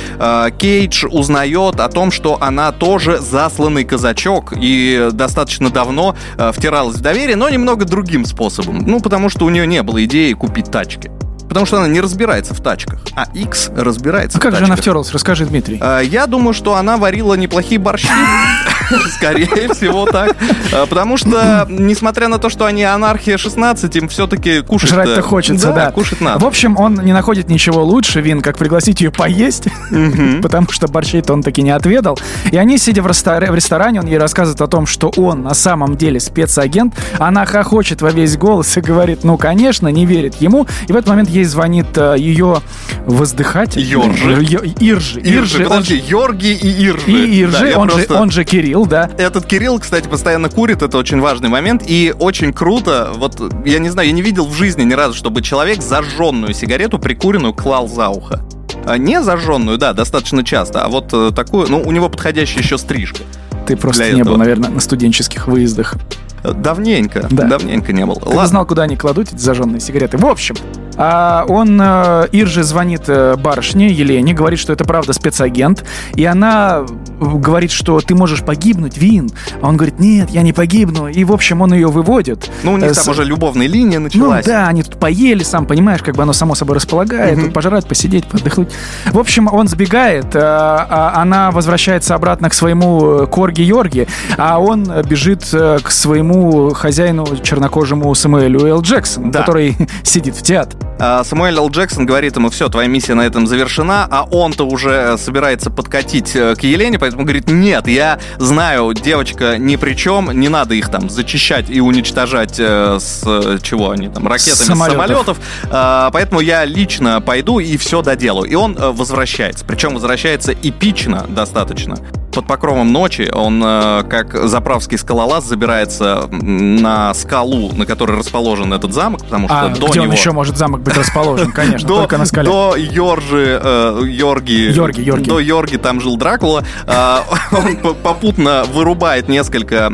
Кейдж 0.58 1.06
узнает 1.06 1.80
о 1.80 1.88
том, 1.88 2.01
том, 2.02 2.10
что 2.10 2.36
она 2.40 2.72
тоже 2.72 3.18
засланный 3.18 3.84
казачок 3.84 4.54
и 4.60 5.10
достаточно 5.12 5.70
давно 5.70 6.16
э, 6.36 6.50
втиралась 6.50 6.96
в 6.96 7.00
доверие, 7.00 7.36
но 7.36 7.48
немного 7.48 7.84
другим 7.84 8.24
способом. 8.24 8.78
Ну, 8.84 8.98
потому 8.98 9.28
что 9.28 9.44
у 9.44 9.50
нее 9.50 9.68
не 9.68 9.84
было 9.84 10.04
идеи 10.04 10.32
купить 10.32 10.68
тачки. 10.68 11.12
Потому 11.52 11.66
что 11.66 11.76
она 11.76 11.86
не 11.86 12.00
разбирается 12.00 12.54
в 12.54 12.62
тачках. 12.62 13.00
А 13.14 13.26
X 13.34 13.70
разбирается 13.76 14.38
а 14.38 14.40
в 14.40 14.42
как 14.42 14.52
тачках. 14.52 14.66
же 14.66 14.72
она 14.72 14.80
втерлась? 14.80 15.12
Расскажи, 15.12 15.44
Дмитрий. 15.44 15.76
А, 15.82 16.00
я 16.00 16.26
думаю, 16.26 16.54
что 16.54 16.76
она 16.76 16.96
варила 16.96 17.34
неплохие 17.34 17.78
борщи. 17.78 18.08
Скорее 19.16 19.68
всего 19.74 20.06
так. 20.06 20.34
А, 20.72 20.86
потому 20.86 21.18
что, 21.18 21.66
несмотря 21.68 22.28
на 22.28 22.38
то, 22.38 22.48
что 22.48 22.64
они 22.64 22.84
анархия 22.84 23.36
16, 23.36 23.94
им 23.96 24.08
все-таки 24.08 24.62
кушать... 24.62 24.88
Жрать-то 24.88 25.20
хочется, 25.20 25.72
да. 25.72 25.90
кушать 25.90 26.22
надо. 26.22 26.38
В 26.42 26.46
общем, 26.46 26.78
он 26.78 26.94
не 26.94 27.12
находит 27.12 27.50
ничего 27.50 27.84
лучше, 27.84 28.22
Вин, 28.22 28.40
как 28.40 28.56
пригласить 28.56 29.02
ее 29.02 29.10
поесть, 29.10 29.68
потому 30.42 30.70
что 30.70 30.88
борщей-то 30.88 31.34
он 31.34 31.42
таки 31.42 31.60
не 31.60 31.70
отведал. 31.70 32.18
И 32.50 32.56
они, 32.56 32.78
сидя 32.78 33.02
в 33.02 33.06
ресторане, 33.06 34.00
он 34.00 34.06
ей 34.06 34.16
рассказывает 34.16 34.62
о 34.62 34.68
том, 34.68 34.86
что 34.86 35.12
он 35.18 35.42
на 35.42 35.52
самом 35.52 35.98
деле 35.98 36.18
спецагент. 36.18 36.94
Она 37.18 37.44
хохочет 37.44 38.00
во 38.00 38.10
весь 38.10 38.38
голос 38.38 38.74
и 38.78 38.80
говорит, 38.80 39.22
ну, 39.22 39.36
конечно, 39.36 39.88
не 39.88 40.06
верит 40.06 40.36
ему. 40.40 40.66
И 40.88 40.92
в 40.92 40.96
этот 40.96 41.08
момент 41.08 41.28
ей 41.28 41.41
ей 41.42 41.44
звонит 41.44 41.96
э, 41.96 42.14
ее 42.18 42.62
воздыхатель. 43.06 43.82
Йоржи. 43.82 44.44
Иржи. 44.80 45.20
Иржи, 45.20 45.64
подожди, 45.64 46.02
Йорги 46.06 46.52
и 46.52 46.86
Иржи. 46.86 47.10
И 47.10 47.42
Иржи, 47.42 47.72
да, 47.72 47.78
он, 47.78 47.88
просто... 47.88 48.14
же, 48.14 48.20
он 48.20 48.30
же 48.30 48.44
Кирилл, 48.44 48.86
да. 48.86 49.10
Этот 49.18 49.44
Кирилл, 49.46 49.78
кстати, 49.78 50.08
постоянно 50.08 50.48
курит, 50.48 50.82
это 50.82 50.96
очень 50.98 51.20
важный 51.20 51.48
момент, 51.48 51.82
и 51.86 52.14
очень 52.18 52.52
круто, 52.52 53.12
вот, 53.16 53.40
я 53.64 53.78
не 53.78 53.90
знаю, 53.90 54.08
я 54.08 54.14
не 54.14 54.22
видел 54.22 54.46
в 54.46 54.54
жизни 54.54 54.82
ни 54.84 54.94
разу, 54.94 55.14
чтобы 55.14 55.42
человек 55.42 55.82
зажженную 55.82 56.54
сигарету 56.54 56.98
прикуренную 56.98 57.52
клал 57.54 57.88
за 57.88 58.08
ухо. 58.08 58.42
А 58.84 58.98
не 58.98 59.22
зажженную, 59.22 59.78
да, 59.78 59.92
достаточно 59.92 60.44
часто, 60.44 60.84
а 60.84 60.88
вот 60.88 61.12
э, 61.12 61.30
такую, 61.34 61.68
ну, 61.68 61.80
у 61.80 61.92
него 61.92 62.08
подходящая 62.08 62.62
еще 62.62 62.78
стрижка. 62.78 63.22
Ты 63.66 63.76
просто 63.76 64.04
не 64.04 64.20
этого. 64.20 64.32
был, 64.32 64.36
наверное, 64.38 64.70
на 64.70 64.80
студенческих 64.80 65.46
выездах. 65.46 65.94
Давненько, 66.42 67.28
да. 67.30 67.44
давненько 67.46 67.92
не 67.92 68.04
был. 68.04 68.16
Ты 68.16 68.26
Ладно. 68.26 68.46
знал, 68.46 68.66
куда 68.66 68.82
они 68.82 68.96
кладут 68.96 69.32
эти 69.32 69.38
зажженные 69.38 69.80
сигареты. 69.80 70.18
В 70.18 70.26
общем, 70.26 70.56
а 70.96 71.44
он, 71.48 71.80
э, 71.80 72.28
Ирже 72.32 72.62
звонит 72.62 73.02
э, 73.06 73.36
барышне 73.36 73.88
Елене, 73.88 74.34
говорит, 74.34 74.58
что 74.58 74.72
это 74.72 74.84
правда 74.84 75.12
спецагент, 75.12 75.84
и 76.14 76.24
она 76.24 76.84
говорит, 77.20 77.70
что 77.70 78.00
ты 78.00 78.14
можешь 78.14 78.42
погибнуть, 78.42 78.98
Вин. 78.98 79.30
А 79.60 79.68
он 79.68 79.76
говорит, 79.76 79.98
нет, 79.98 80.30
я 80.30 80.42
не 80.42 80.52
погибну. 80.52 81.08
И, 81.08 81.24
в 81.24 81.32
общем, 81.32 81.62
он 81.62 81.72
ее 81.72 81.88
выводит. 81.88 82.50
Ну, 82.62 82.74
у 82.74 82.76
них 82.76 82.94
С... 82.94 82.98
там 82.98 83.10
уже 83.10 83.24
любовная 83.24 83.66
линия 83.66 83.98
началась. 83.98 84.44
Ну, 84.46 84.52
да, 84.52 84.68
они 84.68 84.82
тут 84.82 84.98
поели, 84.98 85.42
сам 85.42 85.66
понимаешь, 85.66 86.02
как 86.02 86.16
бы 86.16 86.22
оно 86.22 86.32
само 86.32 86.54
собой 86.54 86.76
располагает, 86.76 87.36
угу. 87.38 87.46
тут 87.46 87.54
пожрать, 87.54 87.86
посидеть, 87.86 88.24
отдохнуть. 88.32 88.70
В 89.10 89.18
общем, 89.18 89.48
он 89.52 89.68
сбегает, 89.68 90.26
а, 90.34 91.12
она 91.16 91.50
возвращается 91.50 92.14
обратно 92.14 92.50
к 92.50 92.54
своему 92.54 93.26
Корги 93.26 93.62
Йорги, 93.62 94.08
а 94.36 94.58
он 94.58 94.84
бежит 95.08 95.44
к 95.44 95.90
своему 95.90 96.70
хозяину 96.70 97.26
чернокожему 97.42 98.14
Самуэлю 98.14 98.66
Л. 98.66 98.82
Джексону, 98.82 99.30
да. 99.30 99.40
который 99.40 99.76
сидит 100.02 100.36
в 100.36 100.42
театре. 100.42 100.78
А, 101.04 101.24
Самуэль 101.24 101.56
Л. 101.56 101.68
Джексон 101.68 102.06
говорит 102.06 102.36
ему, 102.36 102.48
все, 102.48 102.68
твоя 102.68 102.86
миссия 102.86 103.14
на 103.14 103.22
этом 103.22 103.48
завершена, 103.48 104.06
а 104.08 104.22
он-то 104.22 104.64
уже 104.64 105.18
собирается 105.18 105.68
подкатить 105.68 106.36
э, 106.36 106.54
к 106.54 106.60
Елене, 106.60 107.00
поэтому 107.00 107.24
говорит, 107.24 107.50
нет, 107.50 107.88
я 107.88 108.20
знаю, 108.38 108.94
девочка 108.94 109.58
ни 109.58 109.74
при 109.74 109.94
чем, 109.94 110.30
не 110.30 110.48
надо 110.48 110.76
их 110.76 110.90
там 110.90 111.10
зачищать 111.10 111.68
и 111.68 111.80
уничтожать 111.80 112.60
э, 112.60 112.98
с 113.00 113.58
чего 113.62 113.90
они 113.90 114.10
там, 114.10 114.28
ракетами 114.28 114.54
самолетов. 114.54 114.86
с 114.86 115.08
самолетов, 115.08 115.38
а, 115.72 116.10
поэтому 116.12 116.38
я 116.38 116.64
лично 116.64 117.20
пойду 117.20 117.58
и 117.58 117.76
все 117.78 118.02
доделаю. 118.02 118.48
И 118.48 118.54
он 118.54 118.76
э, 118.78 118.92
возвращается, 118.92 119.64
причем 119.64 119.94
возвращается 119.94 120.52
эпично 120.52 121.26
достаточно. 121.28 121.96
под 122.32 122.46
покровом 122.46 122.92
ночи 122.92 123.30
он, 123.32 123.62
э, 123.64 124.04
как 124.08 124.48
заправский 124.48 124.98
скалолаз, 124.98 125.44
забирается 125.44 126.28
на 126.30 127.12
скалу, 127.14 127.72
на 127.72 127.86
которой 127.86 128.18
расположен 128.18 128.72
этот 128.72 128.92
замок, 128.92 129.24
потому 129.24 129.48
что 129.48 129.60
а, 129.60 129.68
до 129.68 129.88
где 129.88 130.00
него... 130.00 130.04
он 130.04 130.12
еще 130.12 130.32
может 130.32 130.56
замок 130.56 130.82
быть 130.82 130.91
расположен, 130.94 131.52
конечно, 131.54 131.88
до, 131.88 131.96
только 132.00 132.18
на 132.18 132.24
скале. 132.26 132.50
До 132.50 132.76
Йоржи, 132.76 133.60
э, 133.62 134.02
Йорги, 134.06 134.72
Йорги, 134.72 135.00
Йорги. 135.02 135.28
До 135.28 135.38
Йорги 135.40 135.76
там 135.76 136.00
жил 136.00 136.16
Дракула. 136.16 136.64
Э, 136.86 137.18
он 137.52 137.76
попутно 137.94 138.64
вырубает 138.64 139.28
несколько 139.28 139.90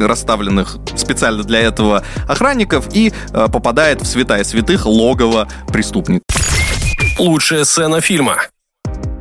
расставленных 0.00 0.78
специально 0.96 1.42
для 1.42 1.60
этого 1.60 2.02
охранников 2.28 2.88
и 2.92 3.12
э, 3.32 3.48
попадает 3.52 4.02
в 4.02 4.06
святая 4.06 4.44
святых 4.44 4.86
логово 4.86 5.48
преступник. 5.68 6.22
Лучшая 7.18 7.64
сцена 7.64 8.00
фильма. 8.00 8.36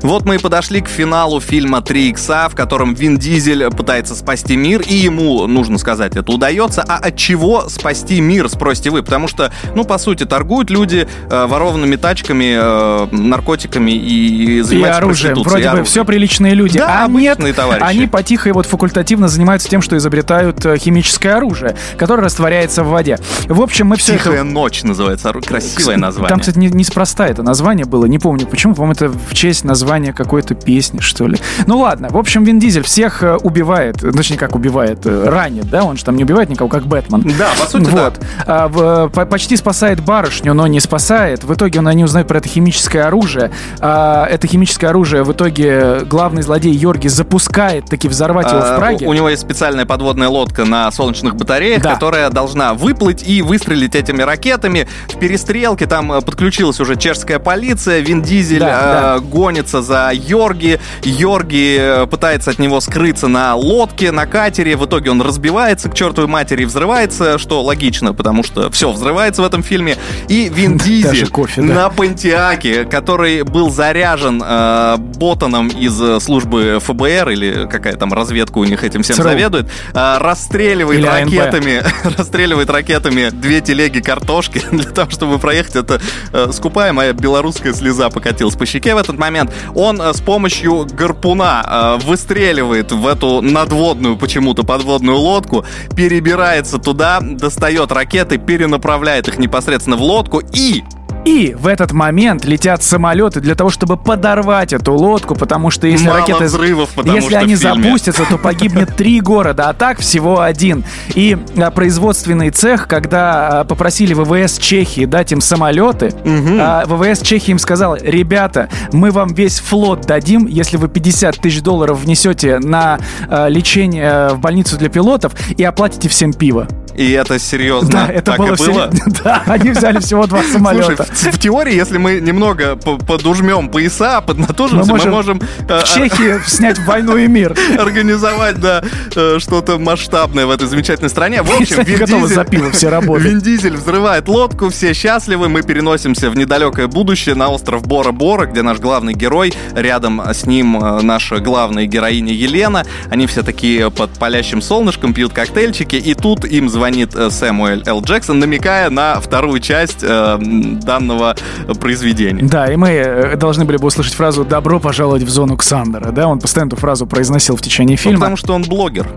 Вот 0.04 0.26
мы 0.26 0.36
и 0.36 0.38
подошли 0.38 0.82
к 0.82 0.90
финалу 0.90 1.40
фильма 1.40 1.82
«Три 1.82 2.10
икса», 2.10 2.50
в 2.50 2.56
котором 2.56 2.94
Вин 2.94 3.18
Дизель 3.18 3.70
пытается 3.70 4.16
спасти 4.16 4.58
мир, 4.58 4.82
и 4.82 4.96
ему, 4.96 5.48
нужно 5.48 5.78
сказать, 5.78 6.18
это 6.18 6.30
удается. 6.30 6.84
А 6.86 6.98
от 6.98 7.16
чего 7.16 7.70
спасти 7.70 8.20
мир, 8.20 8.50
спросите 8.50 8.90
вы? 8.90 9.02
Потому 9.02 9.30
что, 9.30 9.54
ну, 9.76 9.86
по 9.86 9.98
сути, 9.98 10.26
торгуют 10.26 10.70
люди 10.70 11.08
э, 11.30 11.46
ворованными 11.46 11.96
тачками, 11.96 12.54
э, 12.54 13.08
наркотиками 13.16 13.92
и 13.92 14.60
занимаются 14.62 15.00
и 15.00 15.04
оружием. 15.04 15.42
Вроде 15.42 15.70
и 15.70 15.72
бы 15.72 15.84
все 15.86 16.04
приличные 16.04 16.54
люди. 16.54 16.80
Да, 16.80 17.06
а 17.06 17.08
нет, 17.08 17.40
товарищи. 17.56 17.86
они 17.86 18.08
потихо 18.08 18.50
и 18.50 18.52
вот 18.52 18.66
факультативно 18.66 19.30
занимаются 19.30 19.70
тем, 19.70 19.82
что 19.82 19.96
изобретают 19.96 20.66
э, 20.66 20.78
химическое 20.78 21.36
оружие, 21.36 21.78
которое 21.98 22.24
растворяется 22.24 22.84
в 22.84 22.90
воде. 22.90 23.20
В 23.46 23.62
общем, 23.62 23.88
мы 23.88 23.96
все 23.96 24.18
Тихая 24.18 24.36
это... 24.36 24.44
ночь 24.44 24.84
называется, 24.84 25.32
красивое 25.32 25.96
название. 25.96 26.30
Там, 26.30 26.42
кстати, 26.42 26.58
неспроста 26.58 27.26
не 27.28 27.32
это 27.32 27.42
название 27.42 27.86
было, 27.86 28.04
не 28.04 28.20
помню 28.20 28.46
почему, 28.48 28.76
по-моему, 28.76 28.94
это 28.96 29.08
в 29.08 29.34
честь 29.34 29.64
названия 29.64 29.93
название 29.94 30.14
какой-то 30.14 30.56
песни, 30.56 31.02
что 31.02 31.28
ли. 31.28 31.38
Ну 31.68 31.78
ладно, 31.80 32.10
в 32.10 32.18
общем, 32.18 32.44
Вин 32.44 32.58
Дизель 32.58 32.82
всех 32.82 33.22
э, 33.22 33.36
убивает, 33.36 33.98
точнее, 33.98 34.38
как 34.38 34.56
убивает, 34.56 35.06
э, 35.06 35.30
ранит, 35.30 35.70
да, 35.70 35.84
он 35.84 35.98
же 35.98 36.04
там 36.04 36.16
не 36.16 36.24
убивает 36.24 36.50
никого, 36.50 36.68
как 36.68 36.88
Бэтмен. 36.88 37.22
Да, 37.38 37.50
по 37.60 37.68
сути, 37.68 37.90
вот. 37.92 38.20
да. 38.20 38.26
А, 38.48 38.68
в, 38.68 39.10
по, 39.10 39.26
почти 39.26 39.56
спасает 39.56 40.00
барышню, 40.00 40.56
но 40.56 40.66
не 40.66 40.80
спасает. 40.80 41.44
В 41.44 41.54
итоге 41.54 41.78
он, 41.78 41.88
они 41.88 42.04
узнают 42.04 42.28
про 42.28 42.40
это 42.40 42.50
химическое 42.50 43.04
оружие. 43.04 43.52
А, 43.82 44.26
это 44.26 44.48
химическое 44.48 44.88
оружие 44.88 45.24
в 45.24 45.32
итоге 45.32 46.00
главный 46.06 46.42
злодей 46.42 46.74
Йорги 46.74 47.08
запускает 47.08 47.86
таки 47.86 48.08
взорвать 48.08 48.50
его 48.50 48.62
в 48.62 48.64
а, 48.64 48.78
Праге. 48.78 49.06
У, 49.06 49.12
у 49.12 49.14
него 49.14 49.30
есть 49.30 49.44
специальная 49.44 49.86
подводная 49.86 50.30
лодка 50.30 50.66
на 50.66 50.92
солнечных 50.92 51.36
батареях, 51.36 51.84
да. 51.84 51.94
которая 51.94 52.32
должна 52.32 52.74
выплыть 52.74 53.22
и 53.28 53.44
выстрелить 53.44 53.94
этими 53.94 54.24
ракетами. 54.24 54.88
В 55.10 55.20
перестрелке 55.20 55.86
там 55.86 56.12
э, 56.14 56.22
подключилась 56.22 56.80
уже 56.80 56.96
чешская 56.96 57.38
полиция, 57.38 58.00
Вин 58.00 58.24
Дизель 58.24 58.60
да, 58.60 58.68
э, 58.68 59.20
да. 59.20 59.20
гонится 59.20 59.83
за 59.84 60.12
Йорги. 60.14 60.80
Йорги 61.04 61.78
э, 61.80 62.08
пытается 62.08 62.52
от 62.52 62.60
него 62.60 62.80
скрыться 62.82 63.28
на 63.28 63.56
лодке, 63.56 64.12
на 64.12 64.26
катере. 64.26 64.76
В 64.76 64.86
итоге 64.86 65.12
он 65.12 65.22
разбивается 65.22 65.90
к 65.90 65.94
чертовой 65.94 66.30
матери 66.30 66.64
и 66.64 66.66
взрывается, 66.66 67.38
что 67.38 67.62
логично, 67.62 68.14
потому 68.14 68.44
что 68.44 68.72
все 68.72 68.92
взрывается 68.92 69.42
в 69.42 69.46
этом 69.46 69.64
фильме. 69.64 69.98
И 70.28 70.50
Вин 70.50 70.78
Дизель 70.84 71.28
кофе, 71.28 71.62
да. 71.62 71.74
на 71.74 71.90
Пантиаке, 71.90 72.86
который 72.86 73.44
был 73.44 73.70
заряжен 73.70 74.42
э, 74.44 74.98
ботаном 74.98 75.68
из 75.68 76.02
э, 76.02 76.20
службы 76.20 76.80
ФБР 76.82 77.30
или 77.30 77.68
какая 77.70 77.96
там 77.96 78.14
разведка 78.14 78.58
у 78.58 78.64
них 78.64 78.84
этим 78.84 79.04
всем 79.04 79.18
ЦРУ. 79.18 79.24
заведует, 79.24 79.68
э, 79.94 80.18
расстреливает 80.20 81.00
или 81.00 81.08
ракетами, 81.08 81.84
расстреливает 82.18 82.70
ракетами 82.70 83.30
две 83.30 83.62
телеги 83.62 84.00
картошки 84.00 84.62
для 84.72 84.90
того, 84.90 85.10
чтобы 85.10 85.40
проехать. 85.40 85.76
Это 85.76 86.02
э, 86.32 86.50
скупая 86.54 86.94
моя 86.94 87.14
белорусская 87.14 87.74
слеза 87.74 88.10
покатилась 88.10 88.56
по 88.56 88.66
щеке 88.66 88.96
в 88.96 88.98
этот 88.98 89.18
момент. 89.18 89.52
Он 89.76 90.02
э, 90.02 90.14
с 90.14 90.22
помощью 90.22 90.86
гарпуна 90.86 91.98
э, 92.02 92.06
выстреливает 92.06 92.92
в 92.92 93.08
эту 93.08 93.42
надводную 93.42 94.18
почему-то 94.18 94.64
подводную 94.64 95.18
лодку, 95.18 95.66
перебирается 95.96 96.78
туда, 96.78 97.20
достает 97.22 97.92
ракеты, 97.92 98.38
перенаправляет 98.38 99.28
их 99.28 99.38
непосредственно 99.38 99.98
в 99.98 100.02
лодку 100.02 100.42
и 100.54 100.84
и 101.26 101.56
в 101.58 101.68
этот 101.68 101.92
момент 101.92 102.46
летят 102.46 102.84
самолеты 102.84 103.40
для 103.40 103.56
того, 103.56 103.70
чтобы 103.70 103.98
подорвать 103.98 104.74
эту 104.74 104.94
лодку, 104.94 105.36
потому 105.36 105.70
что 105.70 105.88
если 105.88 106.08
Мало 106.08 106.20
ракеты... 106.20 106.46
взрывов, 106.46 106.90
потому 106.90 107.16
если 107.16 107.30
что 107.30 107.40
они 107.40 107.56
запустятся, 107.56 108.26
то 108.26 108.38
погибнет 108.38 108.96
три 108.98 109.22
города, 109.22 109.70
а 109.70 109.74
так 109.74 110.00
всего 110.00 110.42
один. 110.42 110.84
И 111.16 111.38
а, 111.58 111.72
производственный 111.72 112.50
цех, 112.50 112.88
когда 112.88 113.62
а, 113.62 113.64
попросили 113.64 114.14
ВВС 114.14 114.58
Чехии 114.58 115.06
дать 115.06 115.32
им 115.32 115.42
самолеты, 115.42 116.08
угу. 116.08 116.58
а, 116.60 116.86
ВВС 116.86 117.22
Чехии 117.22 117.52
им 117.52 117.60
сказал, 117.60 117.96
ребята, 117.96 118.70
мы 118.92 119.12
вам 119.12 119.34
весь 119.34 119.60
флот 119.60 120.02
дадим, 120.02 120.46
если 120.46 120.78
вы 120.78 120.90
50 120.90 121.38
тысяч 121.38 121.62
долларов 121.62 122.00
внесете 122.00 122.60
на 122.60 123.00
лечение 123.48 124.30
в 124.30 124.40
больницу 124.40 124.78
для 124.78 124.90
пилотов 124.90 125.34
и 125.58 125.64
оплатите 125.64 126.10
всем 126.10 126.34
пиво. 126.34 126.68
И 126.96 127.12
это 127.12 127.40
серьезно 127.40 127.92
да, 127.92 128.08
это 128.08 128.32
так 128.32 128.40
было 128.40 128.54
и 128.54 128.58
было? 128.58 128.92
Да, 129.24 129.44
они 129.46 129.72
взяли 129.72 130.00
всего 130.00 130.28
два 130.28 130.44
самолета. 130.44 131.06
Слушай, 131.14 131.32
в, 131.32 131.36
в 131.36 131.40
теории, 131.40 131.76
если 131.76 131.98
мы 131.98 132.20
немного 132.20 132.76
подужмем 132.76 133.70
пояса, 133.70 134.22
поднатужимся, 134.22 134.92
мы 134.92 134.98
можем, 134.98 135.12
мы 135.12 135.16
можем 135.16 135.40
в 135.40 135.70
э, 135.70 135.82
Чехии 135.86 136.42
снять 136.48 136.80
«Войну 136.80 137.18
и 137.18 137.28
мир». 137.28 137.56
Организовать, 137.78 138.60
да, 138.60 138.84
э, 139.16 139.38
что-то 139.40 139.78
масштабное 139.78 140.46
в 140.46 140.52
этой 140.52 140.68
замечательной 140.68 141.10
стране. 141.10 141.42
В 141.42 141.52
общем, 141.52 141.84
Вин 141.84 142.06
Дизель, 142.06 142.28
за 142.28 142.44
пиво 142.46 142.72
все 142.72 142.90
работают. 142.90 143.32
Вин 143.32 143.40
Дизель 143.40 143.76
взрывает 143.76 144.28
лодку, 144.28 144.70
все 144.70 144.94
счастливы, 144.94 145.50
мы 145.50 145.64
переносимся 145.64 146.30
в 146.30 146.36
недалекое 146.36 146.88
будущее 146.88 147.36
на 147.36 147.50
остров 147.50 147.86
Бора-Бора, 147.88 148.46
где 148.46 148.62
наш 148.62 148.80
главный 148.80 149.14
герой, 149.14 149.54
рядом 149.76 150.22
с 150.22 150.46
ним 150.46 150.78
э, 150.84 151.02
наша 151.02 151.40
главная 151.40 151.86
героиня 151.86 152.34
Елена. 152.34 152.84
Они 153.10 153.28
все 153.28 153.44
такие 153.44 153.90
под 153.90 154.12
палящим 154.12 154.62
солнышком 154.62 155.14
пьют 155.14 155.34
коктейльчики, 155.34 155.96
и 155.96 156.14
тут 156.14 156.46
им 156.46 156.70
звонит 156.84 157.14
Сэмуэль 157.14 157.84
Л. 157.86 158.02
Джексон, 158.02 158.40
намекая 158.40 158.90
на 158.90 159.22
вторую 159.22 159.62
часть 159.62 160.00
э, 160.02 160.38
данного 160.38 161.34
произведения. 161.80 162.44
Да, 162.44 162.70
и 162.70 162.76
мы 162.76 163.38
должны 163.38 163.64
были 163.64 163.78
бы 163.78 163.88
услышать 163.88 164.14
фразу 164.16 164.44
«Добро 164.44 164.82
пожаловать 164.82 165.24
в 165.24 165.30
зону 165.30 165.56
Ксандера», 165.56 166.12
да? 166.12 166.28
Он 166.28 166.42
постоянно 166.42 166.68
эту 166.68 166.76
фразу 166.76 167.08
произносил 167.08 167.56
в 167.56 167.62
течение 167.62 167.96
фильма. 167.96 168.16
Ну, 168.16 168.20
потому 168.20 168.36
что 168.36 168.54
он 168.54 168.64
блогер. 168.64 169.08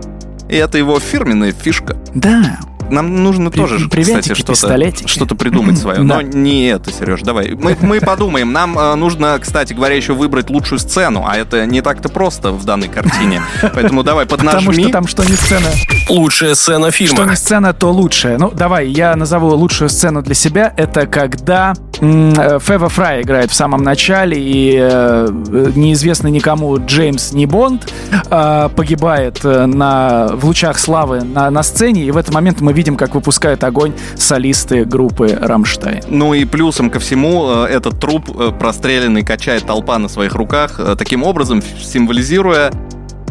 И 0.47 0.55
это 0.55 0.77
его 0.77 0.97
фирменная 0.97 1.51
фишка. 1.51 1.97
Да, 2.15 2.57
нам 2.89 3.23
нужно 3.23 3.51
При, 3.51 3.59
тоже, 3.59 3.89
кстати, 3.89 4.33
что-то, 4.33 5.07
что-то 5.07 5.35
придумать 5.35 5.77
свое. 5.77 5.99
Но 5.99 6.21
не 6.21 6.67
это, 6.67 6.91
Сереж, 6.91 7.21
давай. 7.21 7.55
Мы, 7.55 7.77
мы 7.81 7.99
подумаем. 7.99 8.51
Нам 8.51 8.77
э, 8.77 8.95
нужно, 8.95 9.37
кстати 9.39 9.73
говоря, 9.73 9.95
еще 9.95 10.13
выбрать 10.13 10.49
лучшую 10.49 10.79
сцену, 10.79 11.25
а 11.27 11.35
это 11.37 11.65
не 11.65 11.81
так-то 11.81 12.09
просто 12.09 12.51
в 12.51 12.65
данной 12.65 12.87
картине. 12.87 13.41
Поэтому 13.61 14.03
давай, 14.03 14.25
поднажми. 14.27 14.67
Потому 14.67 14.73
что 14.73 14.91
там 14.91 15.07
что 15.07 15.23
не 15.23 15.35
сцена. 15.35 15.67
Лучшая 16.09 16.55
сцена 16.55 16.91
фильма. 16.91 17.15
Что 17.15 17.25
не 17.25 17.35
сцена, 17.35 17.73
то 17.73 17.91
лучшая. 17.91 18.37
Ну, 18.37 18.51
давай, 18.51 18.87
я 18.87 19.15
назову 19.15 19.49
лучшую 19.49 19.89
сцену 19.89 20.21
для 20.21 20.35
себя. 20.35 20.73
Это 20.77 21.05
когда 21.07 21.73
э, 21.99 22.59
Фева 22.61 22.89
Фрай 22.89 23.21
играет 23.21 23.51
в 23.51 23.55
самом 23.55 23.83
начале, 23.83 24.37
и 24.39 24.77
э, 24.79 25.27
неизвестный 25.75 26.31
никому 26.31 26.77
Джеймс 26.77 27.31
не 27.31 27.45
Бонд 27.45 27.91
э, 28.29 28.69
погибает 28.75 29.41
э, 29.43 29.65
на, 29.65 30.27
в 30.33 30.45
лучах 30.45 30.79
славы 30.79 31.23
на, 31.23 31.49
на 31.49 31.63
сцене, 31.63 32.03
и 32.03 32.11
в 32.11 32.17
этот 32.17 32.33
момент 32.33 32.61
мы 32.61 32.73
видим, 32.77 32.95
как 32.95 33.15
выпускают 33.15 33.63
огонь 33.63 33.93
солисты 34.15 34.85
группы 34.85 35.37
«Рамштайн». 35.41 36.03
Ну 36.07 36.33
и 36.35 36.45
плюсом 36.45 36.89
ко 36.89 36.99
всему, 36.99 37.65
э, 37.65 37.69
этот 37.69 37.99
труп 37.99 38.29
э, 38.39 38.51
простреленный 38.57 39.23
качает 39.23 39.65
толпа 39.65 39.97
на 39.97 40.07
своих 40.07 40.35
руках, 40.35 40.79
э, 40.79 40.95
таким 40.95 41.23
образом 41.23 41.61
символизируя 41.61 42.71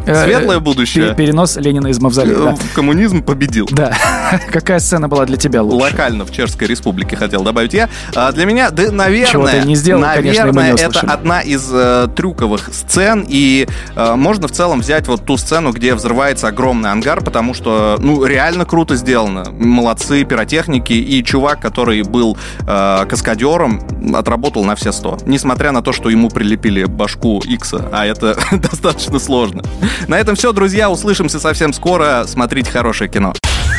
Светлое 0.07 0.61
будущее. 0.61 1.15
Перенос 1.15 1.57
Ленина 1.57 1.89
из 1.89 2.01
Мавзолея. 2.01 2.37
Да. 2.37 2.57
Коммунизм 2.75 3.23
победил. 3.23 3.69
Да. 3.71 3.97
Какая 4.51 4.79
сцена 4.79 5.09
была 5.09 5.27
для 5.27 5.37
тебя 5.37 5.63
лучше? 5.63 5.93
Локально 5.93 6.25
в 6.25 6.33
Чешской 6.33 6.67
Республике 6.69 7.17
хотел 7.17 7.43
добавить 7.43 7.75
я. 7.75 7.89
А 8.15 8.33
для 8.33 8.45
меня, 8.45 8.71
да, 8.71 8.91
наверное, 8.91 9.33
Чего 9.33 9.49
ты 9.49 9.67
не 9.67 9.77
сделал, 9.77 10.01
наверное, 10.01 10.53
конечно, 10.53 10.85
это 10.85 11.01
одна 11.01 11.41
из 11.41 11.69
э, 11.73 12.09
трюковых 12.15 12.71
сцен, 12.73 13.25
и 13.29 13.67
э, 13.95 14.15
можно 14.15 14.49
в 14.49 14.53
целом 14.53 14.81
взять 14.81 15.09
вот 15.09 15.25
ту 15.25 15.37
сцену, 15.37 15.73
где 15.73 15.95
взрывается 15.95 16.49
огромный 16.49 16.91
ангар, 16.91 17.23
потому 17.23 17.55
что, 17.55 17.97
ну, 17.99 18.25
реально 18.25 18.65
круто 18.65 18.97
сделано. 18.97 19.45
Молодцы 19.51 20.25
пиротехники, 20.25 20.93
и 20.93 21.25
чувак, 21.25 21.61
который 21.61 22.03
был 22.03 22.37
э, 22.67 23.07
каскадером, 23.09 23.83
отработал 24.15 24.65
на 24.65 24.77
все 24.77 24.93
сто. 24.93 25.19
Несмотря 25.27 25.73
на 25.73 25.83
то, 25.83 25.93
что 25.93 26.11
ему 26.11 26.29
прилепили 26.29 26.85
башку 26.85 27.43
Икса, 27.45 27.89
а 27.93 28.07
это 28.07 28.37
достаточно 28.53 29.19
сложно. 29.19 29.63
На 30.09 30.19
этом 30.19 30.37
все, 30.37 30.53
друзья. 30.53 30.91
Услышимся 30.91 31.41
совсем 31.41 31.73
скоро. 31.73 32.25
Смотрите 32.27 32.71
хорошее 32.71 33.11
кино. 33.11 33.33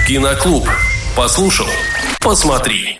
Киноклуб. 0.07 0.67
Послушал. 1.15 1.67
Посмотри. 2.19 2.99